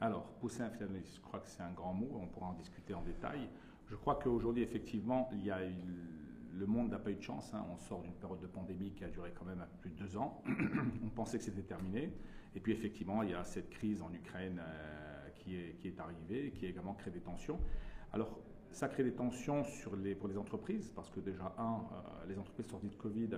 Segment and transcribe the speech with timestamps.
[0.00, 3.02] Alors, pousser inflationniste, je crois que c'est un grand mot, on pourra en discuter en
[3.02, 3.48] détail.
[3.88, 5.58] Je crois qu'aujourd'hui, effectivement, il y a
[6.58, 7.52] le monde n'a pas eu de chance.
[7.52, 7.64] Hein.
[7.70, 10.42] On sort d'une période de pandémie qui a duré quand même plus de deux ans.
[11.04, 12.12] on pensait que c'était terminé.
[12.54, 16.00] Et puis, effectivement, il y a cette crise en Ukraine euh, qui, est, qui est
[16.00, 17.60] arrivée, qui a également créé des tensions.
[18.12, 18.38] Alors,
[18.70, 19.62] ça crée des tensions
[20.18, 23.30] pour les entreprises, parce que déjà, un, euh, les entreprises sorties de Covid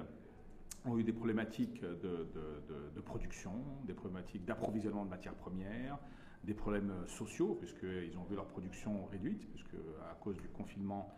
[0.85, 3.53] ont eu des problématiques de, production,
[3.85, 5.99] des problématiques d'approvisionnement de matières premières,
[6.45, 9.75] des problèmes sociaux, puisqu'ils ont vu leur production réduite, puisque
[10.11, 11.15] à cause du confinement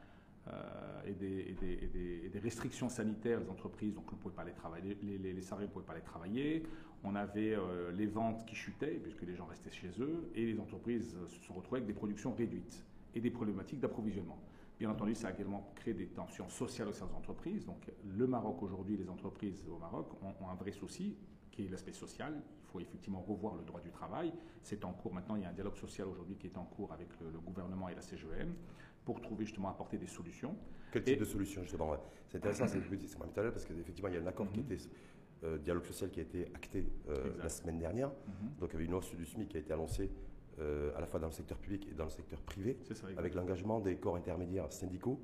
[0.49, 5.69] euh, et, des, restrictions sanitaires, les entreprises donc, ne pouvaient pas les travailler, les, salariés
[5.69, 6.63] ne pouvaient pas les travailler.
[7.05, 10.59] On avait euh, les ventes qui chutaient, puisque les gens restaient chez eux, et les
[10.59, 12.85] entreprises se sont retrouvées avec des productions réduites
[13.15, 14.39] et des problématiques d'approvisionnement.
[14.79, 17.67] Bien entendu, ça a également créé des tensions sociales au sein des entreprises.
[17.67, 21.19] Donc, le Maroc aujourd'hui, les entreprises au Maroc ont, un vrai souci
[21.51, 22.41] qui est l'aspect social.
[22.71, 24.33] Il faut effectivement revoir le droit du travail.
[24.63, 25.37] C'est en cours maintenant.
[25.37, 27.95] Il y a un dialogue social aujourd'hui qui est en cours avec le, gouvernement et
[27.95, 28.55] la CGM
[29.05, 30.55] pour trouver justement apporter des solutions.
[30.93, 31.97] Quel type de solutions justement?
[32.29, 34.27] C'est intéressant, c'est ce que vous tout à l'heure parce qu'effectivement il y a un
[34.27, 34.73] accord qui mhm.
[34.73, 34.83] était
[35.45, 38.09] euh, dialogue social qui a été acté euh, la semaine dernière.
[38.09, 38.51] Mhm.
[38.61, 40.11] Donc il y avait une hausse du SMIC qui a été annoncée
[40.61, 42.77] euh, à la fois dans le secteur public et dans le secteur privé,
[43.17, 45.19] avec l'engagement des corps intermédiaires syndicaux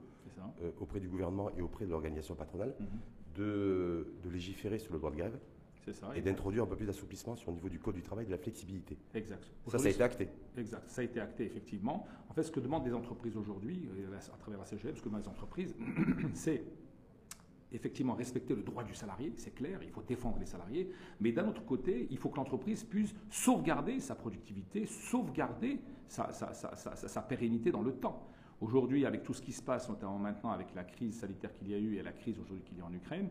[0.63, 2.87] euh, auprès du gouvernement et auprès de l'organisation patronale mhm.
[3.35, 5.39] de, légiférer sur le droit de grève
[6.15, 8.39] et d'introduire un peu plus d'assouplissement sur le niveau du code du travail, de la
[8.39, 8.99] flexibilité.
[9.15, 9.51] Exact.
[9.69, 10.29] Ça, ça a été acté.
[10.57, 10.89] Exact.
[10.89, 12.07] Ça a été acté, effectivement.
[12.29, 15.09] En fait, ce que demandent les entreprises aujourd'hui, euh, à travers la CGM, ce que
[15.09, 15.75] demandent les entreprises,
[16.35, 16.65] c'est
[17.73, 21.49] effectivement respecter le droit du salarié, c'est clair, il faut défendre les salariés, mais d'un
[21.49, 27.83] autre côté, il faut que l'entreprise puisse sauvegarder sa productivité, sauvegarder sa, sa, pérennité dans
[27.83, 28.29] le temps.
[28.61, 31.75] Aujourd'hui, avec tout ce qui se passe, notamment maintenant avec la crise sanitaire qu'il y
[31.75, 33.29] a eu et la crise aujourd'hui qu'il y a en Ukraine,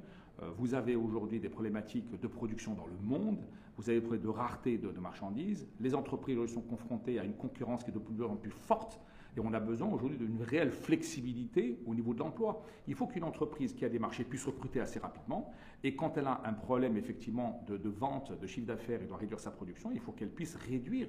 [0.58, 3.45] vous avez aujourd'hui des problématiques de production dans le monde,
[3.78, 7.36] vous avez des problèmes de rareté de, de marchandises, les entreprises sont confrontées à une
[7.36, 9.00] concurrence qui est de plus en plus forte,
[9.36, 12.64] et on a besoin aujourd'hui d'une réelle flexibilité au niveau de l'emploi.
[12.88, 15.52] Il faut qu'une entreprise qui a des marchés puisse recruter assez rapidement.
[15.83, 19.39] Et quand elle a un problème effectivement de, vente, de chiffre d'affaires et doit réduire
[19.39, 21.08] sa production, il faut qu'elle puisse réduire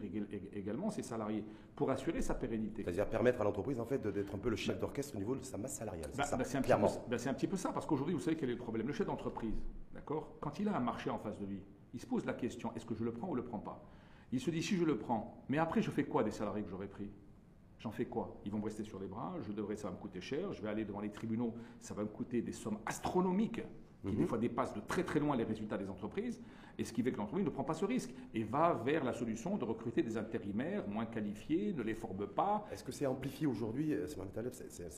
[0.52, 2.82] également ses salariés pour assurer sa pérennité.
[2.82, 5.44] C'est-à-dire permettre à l'entreprise en fait d'être un peu le chef d'orchestre au niveau de
[5.44, 6.10] sa masse salariale.
[6.16, 8.54] Bah, bah, c'est un, bah, un, petit peu ça, parce qu'aujourd'hui, vous savez quel est
[8.54, 8.86] le problème.
[8.86, 9.54] Le chef d'entreprise,
[9.94, 11.62] d'accord, quand il a un marché en face de lui,
[11.94, 13.82] il se pose la question est-ce que je le prends ou le prends pas?
[14.32, 16.70] Il se dit si je le prends, mais après je fais quoi des salariés que
[16.70, 17.08] j'aurais pris?
[17.78, 18.40] J'en fais quoi?
[18.44, 20.62] Ils vont me rester sur les bras, je devrais, ça va me coûter cher, je
[20.62, 23.62] vais aller devant les tribunaux, ça va me coûter des sommes astronomiques
[24.06, 24.28] qui des mhm.
[24.28, 26.40] fois dépassent de très très loin les résultats des entreprises,
[26.78, 29.12] et ce qui fait que l'entreprise ne prend pas ce risque et va vers la
[29.12, 32.66] solution de recruter des intérimaires moins qualifiés, ne les forme pas.
[32.70, 34.20] Est-ce que c'est amplifié aujourd'hui, euh, c'est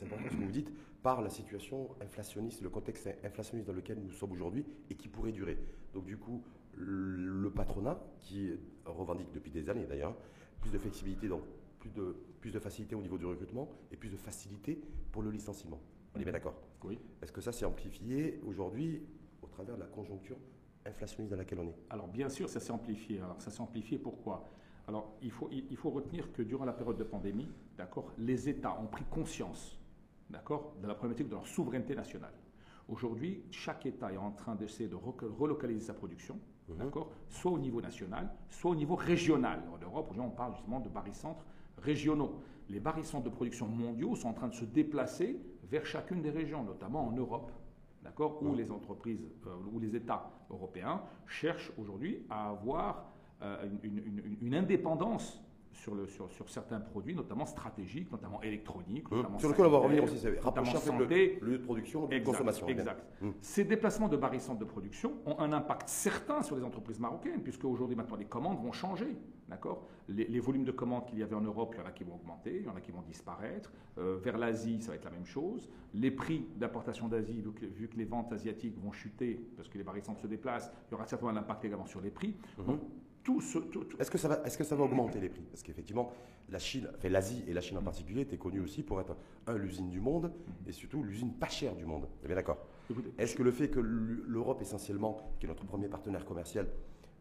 [0.04, 0.72] important ce que vous dites,
[1.02, 5.32] par la situation inflationniste, le contexte inflationniste dans lequel nous sommes aujourd'hui et qui pourrait
[5.32, 5.58] durer
[5.94, 6.42] Donc du coup,
[6.74, 8.52] le patronat, qui
[8.84, 10.16] revendique depuis des années d'ailleurs,
[10.60, 11.42] plus de flexibilité donc
[11.78, 14.80] plus de, plus de facilité au niveau du recrutement et plus de facilité
[15.12, 15.80] pour le licenciement.
[16.14, 16.54] On est bien d'accord
[16.84, 16.98] Oui.
[17.22, 19.02] Est-ce que ça s'est amplifié aujourd'hui
[19.42, 20.36] au travers de la conjoncture
[20.86, 23.20] inflationniste dans laquelle on est Alors bien sûr, ça s'est amplifié.
[23.20, 24.48] Alors ça s'est amplifié pourquoi?
[24.86, 28.78] Alors il faut, il faut retenir que durant la période de pandémie, d'accord, les États
[28.80, 29.78] ont pris conscience,
[30.30, 32.32] d'accord, de la problématique de leur souveraineté nationale.
[32.88, 36.78] Aujourd'hui, chaque État est en train d'essayer de relocaliser sa production, mhm.
[36.78, 39.62] d'accord, soit au niveau national, soit au niveau régional.
[39.70, 41.44] En Europe, on parle justement de barycentres
[41.82, 42.40] régionaux.
[42.68, 45.40] Les barycentres de production mondiaux sont en train de se déplacer
[45.70, 47.52] vers chacune des régions, notamment en Europe,
[48.02, 53.06] d'accord, où les entreprises, euh, où les États européens cherchent aujourd'hui à avoir
[53.42, 55.42] euh, une, indépendance
[55.72, 59.10] sur, le, sur, sur, certains produits, notamment stratégiques, notamment électroniques.
[59.12, 59.26] Hum.
[59.38, 62.66] sur lequel on va revenir aussi, c'est rapprocher le, lieu de production et de consommation.
[62.68, 63.04] Exact.
[63.22, 63.32] Hum.
[63.40, 67.64] Ces déplacements de barycentres de production ont un impact certain sur les entreprises marocaines, puisque
[67.64, 69.16] aujourd'hui, maintenant, les commandes vont changer.
[69.48, 69.86] D'accord?
[70.08, 72.04] Les, les, volumes de commandes qu'il y avait en Europe, il y en a qui
[72.04, 73.72] vont augmenter, il y en a qui vont disparaître.
[73.96, 75.70] Euh, vers l'Asie, ça va être la même chose.
[75.94, 80.20] Les prix d'importation d'Asie, vu, que les ventes asiatiques vont chuter, parce que les barycentres
[80.20, 82.36] se déplacent, il y aura certainement un impact également sur les prix.
[83.28, 83.40] Hum.
[83.98, 85.42] Est-ce que, ça va, est que ça va augmenter les prix?
[85.50, 86.12] Parce qu'effectivement,
[86.48, 89.16] la Chine, enfin, l'Asie et la Chine en particulier étaient connues aussi pour être,
[89.46, 90.32] un, l'usine du monde
[90.66, 92.08] et surtout l'usine pas chère du monde.
[92.20, 92.58] Vous bien d'accord?
[93.18, 96.66] Est-ce que le fait que l'Europe, essentiellement, qui est notre premier partenaire commercial,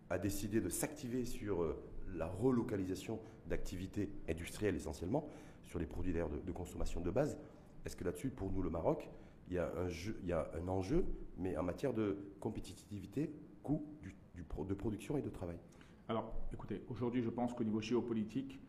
[0.09, 1.77] a décidé de s'activer sur euh,
[2.15, 5.27] la relocalisation d'activités industrielles essentiellement,
[5.65, 7.37] sur les produits d'air de, consommation de base,
[7.85, 9.09] est-ce que là-dessus, pour nous, le Maroc,
[9.49, 9.87] il y, a un
[10.23, 11.05] il y a un enjeu,
[11.37, 13.29] mais en matière de compétitivité,
[13.63, 15.57] coût du, de production et de travail?
[16.09, 18.59] Alors, écoutez, aujourd'hui, je pense qu'au niveau géopolitique,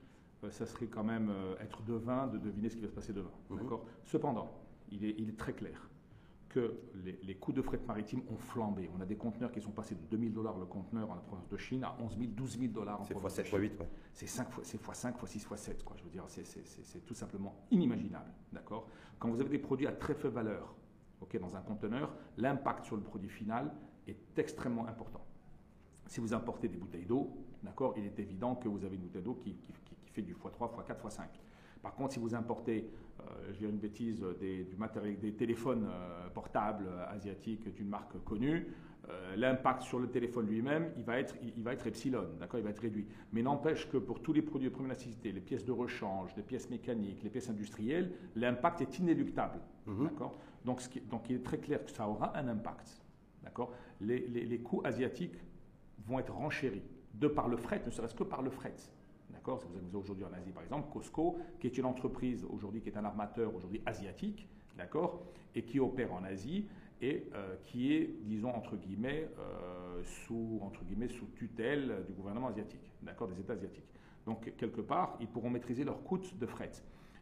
[0.45, 3.13] euh, ça serait quand même euh, être devin de deviner ce qui va se passer
[3.13, 3.31] demain.
[3.51, 3.79] Mhm.
[4.05, 4.51] Cependant,
[4.91, 5.89] il est, très clair
[6.49, 6.75] que
[7.23, 8.91] les, coûts de fret maritime ont flambé.
[8.97, 11.49] On a des conteneurs qui sont passés de 2000 dollars le conteneur en la province
[11.49, 13.71] de Chine à 11 000, 12 000 dollars en province de Chine.
[14.15, 15.97] C'est x 8, C'est x 5, x 6, x 7, quoi.
[15.99, 18.89] Je veux dire, c'est tout simplement inimaginable, d'accord?
[19.19, 20.75] Quand vous avez des produits à très faible valeur,
[21.21, 23.71] ok, dans un conteneur, l'impact sur le produit final
[24.07, 25.28] est extrêmement important.
[26.09, 27.31] Si vous importez des bouteilles d'eau,
[27.63, 29.55] d'accord, il est évident que vous avez une bouteille d'eau qui,
[30.13, 31.21] fait du x3, x4, x5.
[31.83, 32.91] Par contre, si vous importez,
[33.21, 37.89] euh, je vais une bêtise, des, du matériel, des téléphones euh, portables euh, asiatiques d'une
[37.89, 38.67] marque connue,
[39.37, 42.69] l'impact sur le téléphone lui-même, il va être, il, va être epsilon, d'accord, il va
[42.69, 43.07] être réduit.
[43.33, 46.43] Mais n'empêche que pour tous les produits de première nécessité, les pièces de rechange, les
[46.43, 50.09] pièces mécaniques, les pièces industrielles, l'impact est inéluctable, mhm.
[50.09, 50.39] d'accord.
[50.67, 53.01] Donc, donc, il est très clair que ça aura un impact,
[53.43, 53.73] d'accord.
[54.03, 55.39] Les, les, les coûts asiatiques
[56.09, 56.83] vont être renchéris
[57.15, 58.75] de par le fret, ne serait-ce que par le fret.
[59.31, 59.61] D'accord?
[59.61, 62.89] Si vous avez aujourd'hui en Asie, par exemple, Costco, qui est une entreprise aujourd'hui, qui
[62.89, 65.23] est un armateur aujourd'hui asiatique, d'accord,
[65.55, 66.67] et qui opère en Asie
[67.01, 72.49] et euh, qui est, disons, entre guillemets, euh, sous, entre guillemets, sous tutelle du gouvernement
[72.49, 73.89] asiatique, d'accord, des États asiatiques.
[74.27, 76.73] Donc, quelque part, ils pourront maîtriser leurs coûts de fret.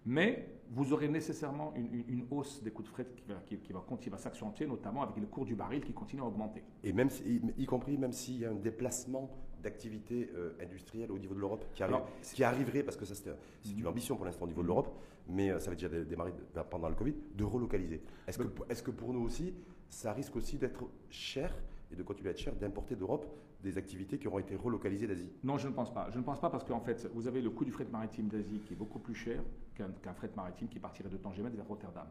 [0.06, 4.08] Mais vous aurez nécessairement une, hausse des coûts de fret qui va, qui, va, qui
[4.08, 6.62] va s'accentuer, notamment avec le cours du baril qui continue à augmenter.
[6.84, 7.08] Et même,
[7.56, 9.30] y compris même s'il y a un déplacement
[9.62, 11.82] d'activité euh, industrielle au niveau de l'Europe qui,
[12.34, 13.30] qui arriverait, parce que ça c'est
[13.70, 13.86] une mhm.
[13.88, 14.96] ambition pour l'instant au niveau de l'Europe,
[15.28, 16.32] mais euh, ça va déjà démarrer
[16.70, 18.02] pendant le Covid, de relocaliser.
[18.28, 19.54] Est-ce que, est que pour nous aussi,
[19.88, 21.52] ça risque aussi d'être cher
[21.90, 23.26] et de continuer à être cher d'importer d'Europe
[23.62, 25.30] des activités qui auront été relocalisées d'Asie?
[25.42, 26.10] Non, je ne pense pas.
[26.10, 28.60] Je ne pense pas parce qu'en fait, vous avez le coût du fret maritime d'Asie
[28.64, 29.42] qui est beaucoup plus cher
[29.76, 32.06] qu'un fret maritime qui partirait de Tangier vers Rotterdam.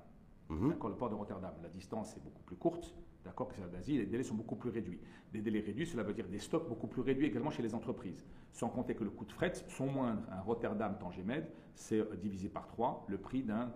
[0.50, 0.70] Mhm.
[0.70, 3.98] D'accord, le port de Rotterdam, la distance est beaucoup plus courte, d'accord, que celle d'Asie,
[3.98, 5.00] les délais sont beaucoup plus réduits.
[5.34, 8.24] Des délais réduits, cela veut dire des stocks beaucoup plus réduits également chez les entreprises.
[8.52, 10.22] Sans compter que le coût de fret sont moindres.
[10.32, 13.72] Un Rotterdam-Tangemed, c'est euh, divisé par 3 le prix d'un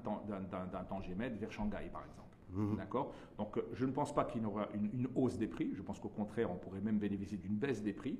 [0.87, 2.29] Tangemed vers Shanghai, par exemple.
[2.51, 2.77] Mhm.
[2.77, 3.13] D'accord?
[3.37, 5.71] Donc, euh, je ne pense pas qu'il y aura une, hausse des prix.
[5.75, 8.19] Je pense qu'au contraire, on pourrait même bénéficier d'une baisse des prix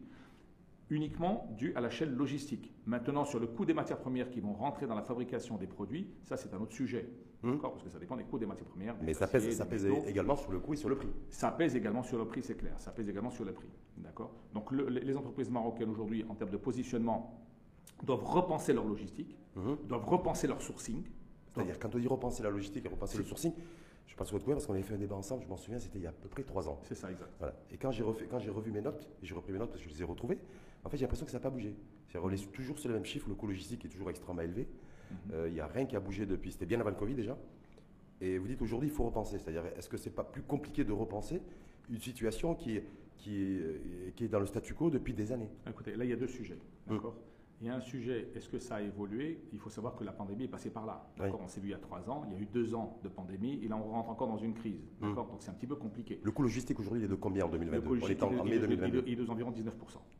[0.90, 2.74] uniquement dû à la chaîne logistique.
[2.86, 6.08] Maintenant, sur le coût des matières premières qui vont rentrer dans la fabrication des produits,
[6.24, 7.10] ça c'est un autre sujet.
[7.44, 7.58] Hmm.
[7.58, 8.96] Parce que ça dépend des coûts des matières premières.
[9.02, 11.10] Mais ça pèse, ça pèse également sur le coût et sur le prix.
[11.30, 12.74] Ça pèse également sur le prix, c'est clair.
[12.78, 13.70] Ça pèse également sur le prix.
[13.98, 14.34] D'accord?
[14.54, 17.40] Donc les entreprises marocaines aujourd'hui, en termes de positionnement,
[18.04, 19.76] doivent repenser leur logistique, hmm.
[19.88, 21.04] doivent repenser leur sourcing.
[21.54, 23.54] C'est-à-dire, quand on dit repenser la logistique et repenser le sourcing,
[24.10, 26.04] je passe votre parce qu'on avait fait un débat ensemble, je m'en souviens, c'était il
[26.04, 26.80] y a à peu près trois ans.
[26.84, 27.30] C'est ça, exact.
[27.72, 30.06] Et quand j'ai, revu mes notes, j'ai repris mes notes parce que je les ai
[30.06, 30.40] retrouvées,
[30.84, 31.76] en fait, j'ai l'impression que ça n'a pas bougé.
[32.08, 34.68] C'est on est toujours sur les mêmes chiffres, le coût logistique est toujours extrêmement élevé.
[35.12, 35.18] Mhm.
[35.34, 37.38] Euh, il n'y a rien qui a bougé depuis, c'était bien avant le Covid déjà.
[38.22, 39.40] Et vous dites aujourd'hui, il faut repenser.
[39.40, 41.42] C'est-à-dire, est-ce que c'est pas plus compliqué de repenser
[41.90, 42.86] une situation qui est,
[43.18, 45.50] qui euh, qui est dans le statu quo depuis des années?
[45.70, 46.58] Écoutez, là, il y a deux sujets.
[46.88, 47.16] D'accord?
[47.62, 49.42] Il y a un sujet, est-ce que ça a évolué?
[49.52, 51.12] Il faut savoir que la pandémie est passée par là.
[51.20, 53.10] On s'est vu il y a trois ans, il y a eu deux ans de
[53.10, 54.88] pandémie, et là on rentre encore dans une crise.
[55.02, 55.14] Mmh.
[55.14, 56.22] Donc c'est un petit peu compliqué.
[56.24, 59.04] Le coût logistique aujourd'hui, il est de combien en 2022 On est en, mai 2022.
[59.08, 59.66] Il est d'environ 19%.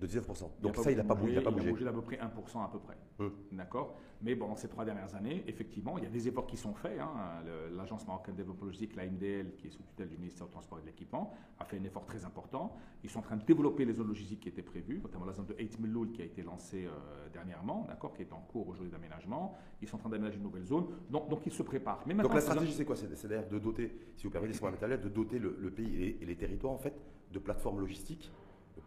[0.02, 0.50] De 19%.
[0.62, 1.40] Donc ça, il n'a pas bougé.
[1.40, 2.98] Il a, bougé d'à peu près 1% à peu près.
[3.20, 3.28] Mmh.
[3.54, 6.74] D'accord Mais bon, ces trois dernières années, effectivement, il y a des efforts qui sont
[6.74, 7.00] faits.
[7.00, 7.44] Hein.
[7.74, 10.82] L'Agence marocaine de développement logistique, l'AMDL, qui est sous tutelle du ministère du Transport et
[10.82, 12.76] de l'Équipement, a fait un effort très important.
[13.04, 15.46] Ils sont en train de développer les zones logistiques qui étaient prévues, notamment la zone
[15.46, 18.92] de 8 Miloul qui a été lancée euh, dernièrement, d'accord qui est en cours aujourd'hui
[18.92, 19.56] d'aménagement.
[19.82, 20.88] Ils sont en train d'aménager une nouvelle zone.
[21.10, 22.04] Donc, donc ils se préparent.
[22.06, 22.96] Mais donc la stratégie, c'est quoi?
[22.96, 26.74] C'est d'ailleurs de doter, si vous permettez, de doter le, le pays et les territoires
[26.74, 26.94] en fait
[27.32, 28.32] de plateformes logistiques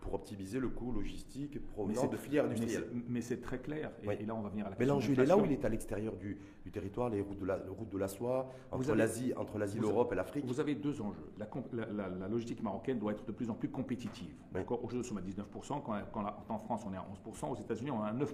[0.03, 2.89] pour optimiser le coût logistique provenant de filières industrielles.
[3.09, 3.93] Mais c'est très clair.
[4.03, 5.65] Et, là, on va venir à la Mais l'enjeu, il est là où il est
[5.65, 6.39] à l'extérieur du,
[6.71, 10.17] territoire, les routes de la, route de la soie, entre l'Asie, entre l'Asie, l'Europe et
[10.17, 10.45] l'Afrique?
[10.45, 11.33] Vous avez deux enjeux.
[11.39, 14.35] La, logistique marocaine doit être de plus en plus compétitive.
[14.53, 14.79] D'accord?
[14.85, 15.83] Aujourd'hui, nous sommes à 19%.
[16.13, 17.53] Quand, en France, on est à 11%.
[17.53, 18.27] Aux États-Unis, on est à 9%.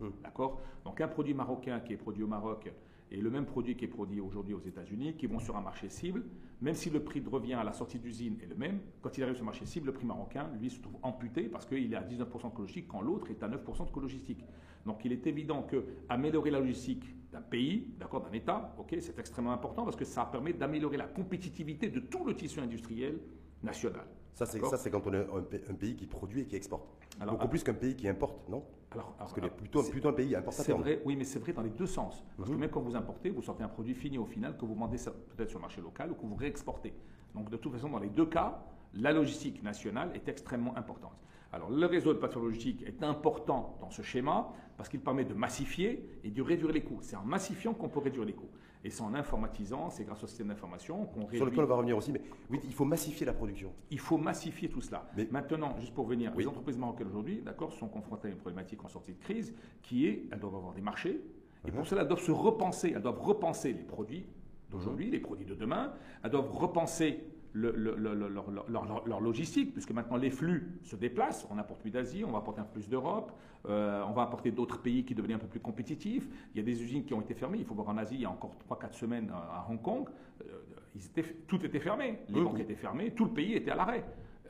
[0.00, 0.12] Hum.
[0.22, 0.60] D'accord?
[0.84, 2.70] Donc, un produit marocain qui est produit au Maroc
[3.10, 5.88] et le même produit qui est produit aujourd'hui aux États-Unis, qui vont sur un marché
[5.88, 6.24] cible,
[6.60, 9.22] même si le prix de revient à la sortie d'usine est le même, quand il
[9.22, 11.96] arrive sur le marché cible, le prix marocain, lui, se trouve amputé parce qu'il est
[11.96, 14.44] à 19% de logistique quand l'autre est à 9% de logistique.
[14.84, 19.52] Donc il est évident que améliorer la logistique d'un pays, d'accord, d'un État, c'est extrêmement
[19.52, 23.18] important parce que ça permet d'améliorer la compétitivité de tout le tissu industriel
[23.62, 24.06] national.
[24.36, 25.26] Ça, c'est ça, c'est quand on est
[25.70, 26.86] un, pays qui produit et qui exporte.
[27.26, 28.62] Beaucoup plus qu'un pays qui importe, non?
[28.90, 30.76] Alors, Parce que est plutôt, plutôt un pays importateur.
[30.76, 32.22] Vrai, oui, mais c'est vrai dans les deux sens.
[32.36, 32.60] Parce que mhm.
[32.60, 34.98] même quand vous importez, vous sortez un produit fini au final que vous vendez
[35.34, 36.92] peut-être sur le marché local ou que vous réexportez.
[37.34, 38.62] Donc de toute façon, dans les deux cas,
[38.92, 41.16] la logistique nationale est extrêmement importante.
[41.54, 45.32] Alors le réseau de plateformes logistiques est important dans ce schéma parce qu'il permet de
[45.32, 46.98] massifier et de réduire les coûts.
[47.00, 48.50] C'est en massifiant qu'on peut réduire les coûts.
[48.86, 51.38] Et c'est en informatisant, c'est grâce au système d'information qu'on réduit.
[51.38, 53.72] Sur lequel on va revenir aussi, mais oui, il faut massifier la production.
[53.90, 55.10] Il faut massifier tout cela.
[55.16, 58.84] Mais Maintenant, juste pour venir, les entreprises marocaines aujourd'hui, d'accord, sont confrontées à une problématique
[58.84, 59.52] en sortie de crise
[59.82, 61.20] qui est, elles doivent avoir des marchés,
[61.66, 61.88] et pour uh-huh.
[61.88, 64.24] cela, elles doivent se repenser, elles doivent repenser les produits,
[64.70, 65.92] d'aujourd'hui, les produits de demain.
[66.22, 67.24] Elles doivent repenser
[67.56, 71.46] leur, logistique, puisque maintenant les flux se déplacent.
[71.50, 73.32] On apporte plus d'Asie, on va apporter un peu plus d'Europe,
[73.68, 76.28] euh, on va apporter d'autres pays qui deviennent un peu plus compétitifs.
[76.54, 77.58] Il y a des usines qui ont été fermées.
[77.58, 80.08] Il faut voir en Asie, il y a encore 3-4 semaines à Hong Kong,
[80.42, 82.20] euh, tout était fermé.
[82.28, 84.04] Les banques étaient fermées, tout le pays était à l'arrêt.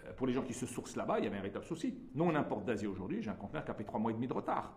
[0.05, 1.95] Euh, pour les gens qui se sourcent là-bas, il y avait un véritable souci.
[2.15, 4.27] Nous, on importe d'Asie aujourd'hui, j'ai un conteneur qui a pris 3 mois et demi
[4.27, 4.77] de retard.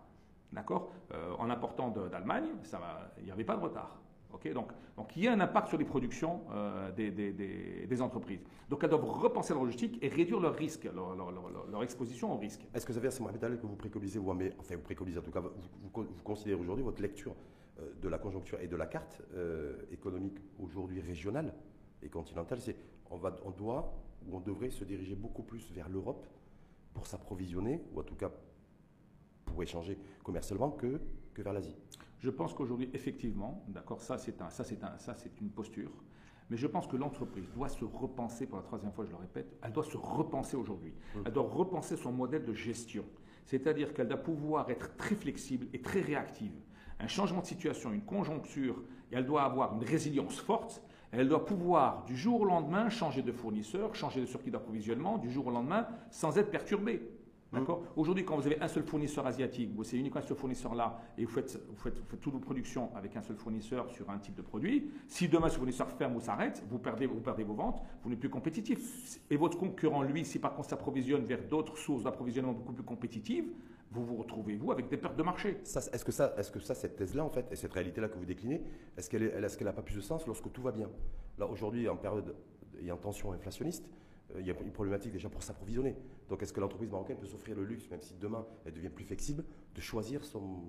[0.52, 0.92] D'accord?
[1.38, 2.48] En important d'Allemagne,
[3.18, 3.99] il n'y avait pas de retard
[4.54, 8.40] donc, il y a un impact sur les productions euh, des, entreprises.
[8.68, 12.66] Donc elles doivent repenser leur logistique et réduire leur risque, leur, exposition au risque.
[12.74, 15.40] Est-ce que ça veut dire, que vous préconisez, vous, enfin vous préconisez en tout cas,
[15.40, 17.34] vous, considérez aujourd'hui votre lecture
[17.80, 21.52] euh, de la conjoncture et de la carte euh, économique aujourd'hui régionale
[22.02, 22.76] et continentale, c'est
[23.10, 23.92] on, on doit
[24.26, 26.26] ou on devrait se diriger beaucoup plus vers l'Europe
[26.94, 28.30] pour s'approvisionner, ou en tout cas
[29.44, 31.00] pour échanger commercialement, que
[31.36, 31.76] vers l'Asie
[32.20, 35.90] je pense qu'aujourd'hui, effectivement, d'accord, ça c'est un, ça c'est un, ça c'est une posture.
[36.50, 39.56] Mais je pense que l'entreprise doit se repenser, pour la troisième fois je le répète,
[39.62, 40.92] elle doit se repenser aujourd'hui.
[40.92, 41.20] Mmh.
[41.26, 43.04] Elle doit repenser son modèle de gestion.
[43.46, 46.52] C'est-à-dire qu'elle doit pouvoir être très flexible et très réactive.
[46.98, 50.82] Un changement de situation, une conjoncture, et elle doit avoir une résilience forte.
[51.12, 55.30] Elle doit pouvoir, du jour au lendemain, changer de fournisseur, changer de circuit d'approvisionnement, du
[55.30, 57.02] jour au lendemain, sans être perturbée.
[57.52, 57.82] D'accord?
[57.96, 61.32] Aujourd'hui, quand vous avez un seul fournisseur asiatique, vous c'est uniquement ce fournisseur-là, et vous
[61.32, 64.90] faites, vous, faites, toutes vos productions avec un seul fournisseur sur un type de produit,
[65.08, 68.20] si demain ce fournisseur ferme ou s'arrête, vous perdez, vous perdez vos ventes, vous n'êtes
[68.20, 69.20] plus compétitif.
[69.30, 73.50] Et votre concurrent, lui, si par contre s'approvisionne vers d'autres sources d'approvisionnement beaucoup plus compétitives,
[73.90, 75.58] vous vous retrouvez, vous, avec des pertes de marché.
[75.64, 78.24] Est-ce que, ça, est que ça, cette thèse-là, en fait, et cette réalité-là que vous
[78.24, 78.62] déclinez,
[78.96, 80.88] est-ce qu'elle n'a est, pas plus de sens lorsque tout va bien?
[81.38, 82.36] Là, aujourd'hui, en période,
[82.78, 83.90] a une tension inflationniste,
[84.36, 85.96] euh, il y a une problématique déjà pour s'approvisionner.
[86.30, 89.04] Donc est-ce que l'entreprise marocaine peut s'offrir le luxe, même si demain elle devient plus
[89.04, 89.44] flexible,
[89.74, 90.62] de choisir son,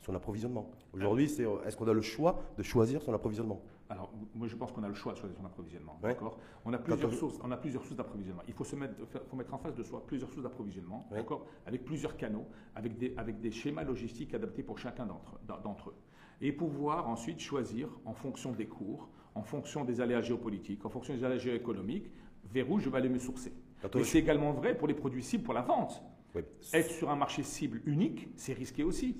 [0.00, 0.70] son approvisionnement?
[0.92, 3.62] Aujourd'hui, c'est, est-ce qu'on a le choix de choisir son approvisionnement?
[3.88, 5.98] Alors, moi je pense qu'on a le choix de choisir son approvisionnement.
[6.02, 6.38] D'accord?
[6.64, 8.42] On a, plusieurs sources, on a plusieurs sources d'approvisionnement.
[8.48, 11.46] Il faut se mettre, faut mettre en face de soi plusieurs sources d'approvisionnement, d'accord?
[11.64, 15.96] Avec plusieurs canaux, avec des, avec des schémas logistiques adaptés pour chacun d'entre, d'entre eux.
[16.40, 21.14] Et pouvoir ensuite choisir en fonction des cours, en fonction des aléas géopolitiques, en fonction
[21.14, 22.10] des aléas géoéconomiques,
[22.44, 23.52] vers où je vais aller me sourcer.
[23.94, 26.02] Mais c'est également vrai pour les produits cibles pour la vente.
[26.72, 29.16] Être sur un marché cible unique, c'est risqué aussi.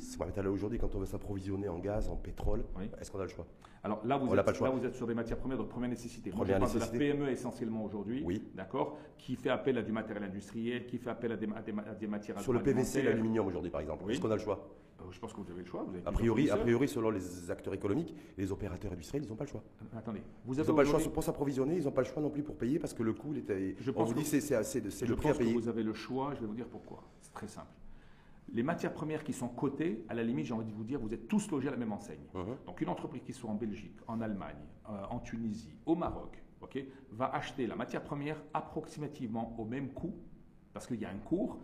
[0.50, 2.64] Aujourd'hui, quand on veut s'approvisionner en gaz, en pétrole,
[3.00, 3.46] est-ce qu'on a le choix?
[3.84, 6.32] Alors là vous, êtes, là, vous êtes sur des matières premières de première nécessité.
[6.34, 8.42] Moi, je parle de la PME essentiellement aujourd'hui, oui.
[8.54, 11.46] d'accord, qui fait appel à du matériel industriel, qui fait appel à des,
[11.86, 14.66] à des, matières Sur le PVC, l'aluminium aujourd'hui, par exemple, est-ce qu'on a le choix?
[15.10, 15.86] Je pense que vous avez le choix.
[16.04, 19.50] a, priori, a priori, selon les acteurs économiques, les opérateurs industriels, ils n'ont pas le
[19.50, 19.62] choix.
[19.82, 22.06] Euh, attendez, vous avez ils n'ont pas le choix pour s'approvisionner, ils n'ont pas le
[22.06, 25.06] choix non plus pour payer parce que le coût, est, je pense vous dit c'est
[25.06, 25.54] le prix à payer.
[25.54, 27.02] Que vous avez le choix, je vais vous dire pourquoi.
[27.20, 27.72] C'est très simple.
[28.52, 31.14] Les matières premières qui sont cotées, à la limite, j'ai envie de vous dire, vous
[31.14, 32.20] êtes tous logés à la même enseigne.
[32.34, 32.66] Uh-huh.
[32.66, 34.58] Donc une entreprise qui soit en Belgique, en Allemagne,
[34.90, 36.44] euh, en Tunisie, au Maroc,
[37.10, 40.14] va acheter la matière première approximativement au même coût,
[40.72, 41.58] parce qu'il y a un cours,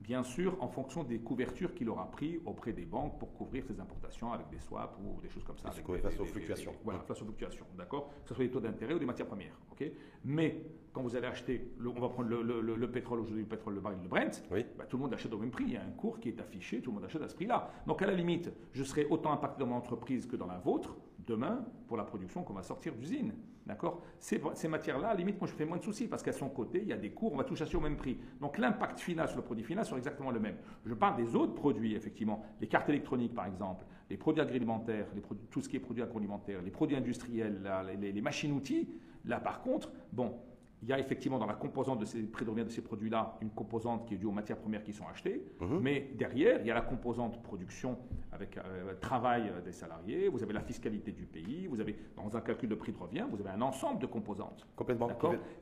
[0.00, 3.80] bien sûr en fonction des couvertures qu'il aura pris auprès des banques pour couvrir ses
[3.80, 5.68] importations avec des swaps ou des choses comme ça.
[5.68, 6.72] Avec des, face aux fluctuations.
[6.84, 8.08] voilà, face aux fluctuations, d'accord?
[8.22, 9.90] Que ce soit des taux d'intérêt ou des matières premières, ok?
[10.24, 10.62] Mais
[10.92, 14.08] quand vous allez acheter, on va prendre le, pétrole aujourd'hui, le pétrole, le baril, le
[14.08, 15.64] Brent, bah, tout le monde achète au même prix.
[15.64, 17.70] Il y a un cours qui est affiché, tout le monde achète à ce prix-là.
[17.86, 20.96] Donc à la limite, je serai autant impacté dans mon entreprise que dans la vôtre
[21.26, 23.34] demain pour la production qu'on va sortir d'usine.
[23.68, 24.02] D'accord?
[24.18, 26.88] Ces, matières-là, à limite, moi je fais moins de soucis parce qu'à son côté, il
[26.88, 28.18] y a des cours, on va tout acheter au même prix.
[28.40, 30.56] Donc l'impact final sur le produit final sera exactement le même.
[30.86, 32.42] Je parle des autres produits, effectivement.
[32.62, 36.02] Les cartes électroniques, par exemple, les produits agroalimentaires, les produits, tout ce qui est produits
[36.02, 37.70] agroalimentaires, les produits industriels,
[38.00, 38.88] les machines-outils.
[39.26, 40.34] Là, par contre, bon,
[40.82, 44.14] il y a effectivement dans la composante de ces de ces produits-là une composante qui
[44.14, 45.80] est due aux matières premières qui sont achetées, mhm.
[45.80, 47.98] mais derrière, il y a la composante production
[48.32, 52.40] avec euh, travail des salariés, vous avez la fiscalité du pays, vous avez dans un
[52.40, 54.66] calcul de prix de revient, vous avez un ensemble de composantes.
[54.76, 55.08] Complètement.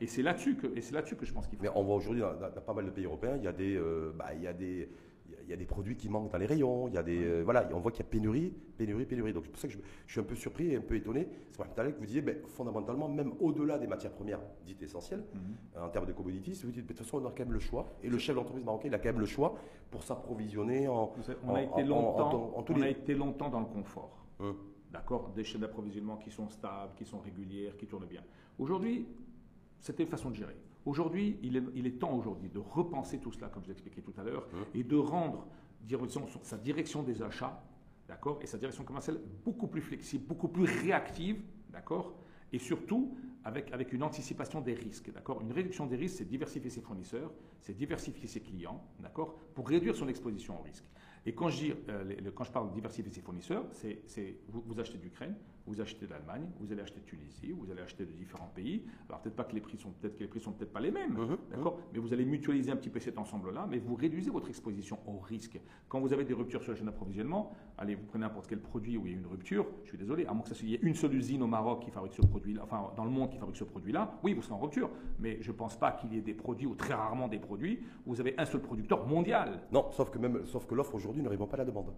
[0.00, 1.64] Et c'est là-dessus que, là que je pense qu'il faut.
[1.64, 4.12] Mais on voit aujourd'hui dans, pas mal de pays européens, il y a des, euh,
[4.16, 4.88] bah, il y a des
[5.46, 7.42] il y a des produits qui manquent dans les rayons, il y a des, euh,
[7.42, 9.32] voilà, on voit qu'il y a pénurie, pénurie, pénurie.
[9.32, 11.28] Donc c'est pour ça que je, suis un peu surpris et un peu étonné.
[11.52, 15.24] C'est pour ça que vous disiez, ben, fondamentalement, même au-delà des matières premières dites essentielles,
[15.34, 15.82] mhm.
[15.82, 17.86] en termes de commodities, vous dites, de toute façon, on a quand même le choix.
[18.02, 19.56] Et le chef d'entreprise marocain, il a quand même le choix
[19.90, 21.12] pour s'approvisionner en,
[21.46, 24.26] on, a été longtemps, on a été longtemps dans le confort.
[24.40, 24.56] Hum.
[24.92, 25.30] D'accord?
[25.34, 28.22] Des chaînes d'approvisionnement qui sont stables, qui sont régulières, qui tournent bien.
[28.58, 29.06] Aujourd'hui,
[29.80, 30.56] c'était une façon de gérer.
[30.86, 34.46] Aujourd'hui, il est, temps aujourd'hui de repenser tout cela, comme je l'expliquais tout à l'heure,
[34.46, 34.78] mmh.
[34.78, 35.48] et de rendre
[36.42, 37.62] sa direction des achats,
[38.08, 42.14] d'accord, et sa direction commerciale beaucoup plus flexible, beaucoup plus réactive, d'accord,
[42.52, 45.40] et surtout avec, avec une anticipation des risques, d'accord.
[45.40, 49.96] Une réduction des risques, c'est diversifier ses fournisseurs, c'est diversifier ses clients, d'accord, pour réduire
[49.96, 50.84] son exposition au risque.
[51.26, 54.78] Et quand je, dis, euh, quand je parle de diversifier ses fournisseurs, c'est vous, vous,
[54.78, 55.34] achetez d'Ukraine,
[55.66, 58.84] vous achetez d'Allemagne, vous allez acheter de Tunisie, vous allez acheter de différents pays.
[59.08, 60.90] Alors peut-être pas que les prix sont peut-être que les prix sont peut-être pas les
[60.90, 61.82] mêmes, mhm, d'accord, mhm.
[61.92, 65.18] mais vous allez mutualiser un petit peu cet ensemble-là, mais vous réduisez votre exposition au
[65.18, 65.58] risque.
[65.88, 68.96] Quand vous avez des ruptures sur la chaîne d'approvisionnement, allez, vous prenez n'importe quel produit
[68.96, 70.74] où il y a une rupture, je suis désolé, à moins que ça il y
[70.74, 73.38] ait une seule usine au Maroc qui fabrique ce produit, enfin dans le monde qui
[73.38, 76.18] fabrique ce produit-là, oui, vous serez en rupture, mais je ne pense pas qu'il y
[76.18, 79.62] ait des produits ou très rarement des produits où vous avez un seul producteur mondial.
[79.72, 81.92] Non, sauf que même, sauf que l'offre aujourd'hui ne répond pas à la demande.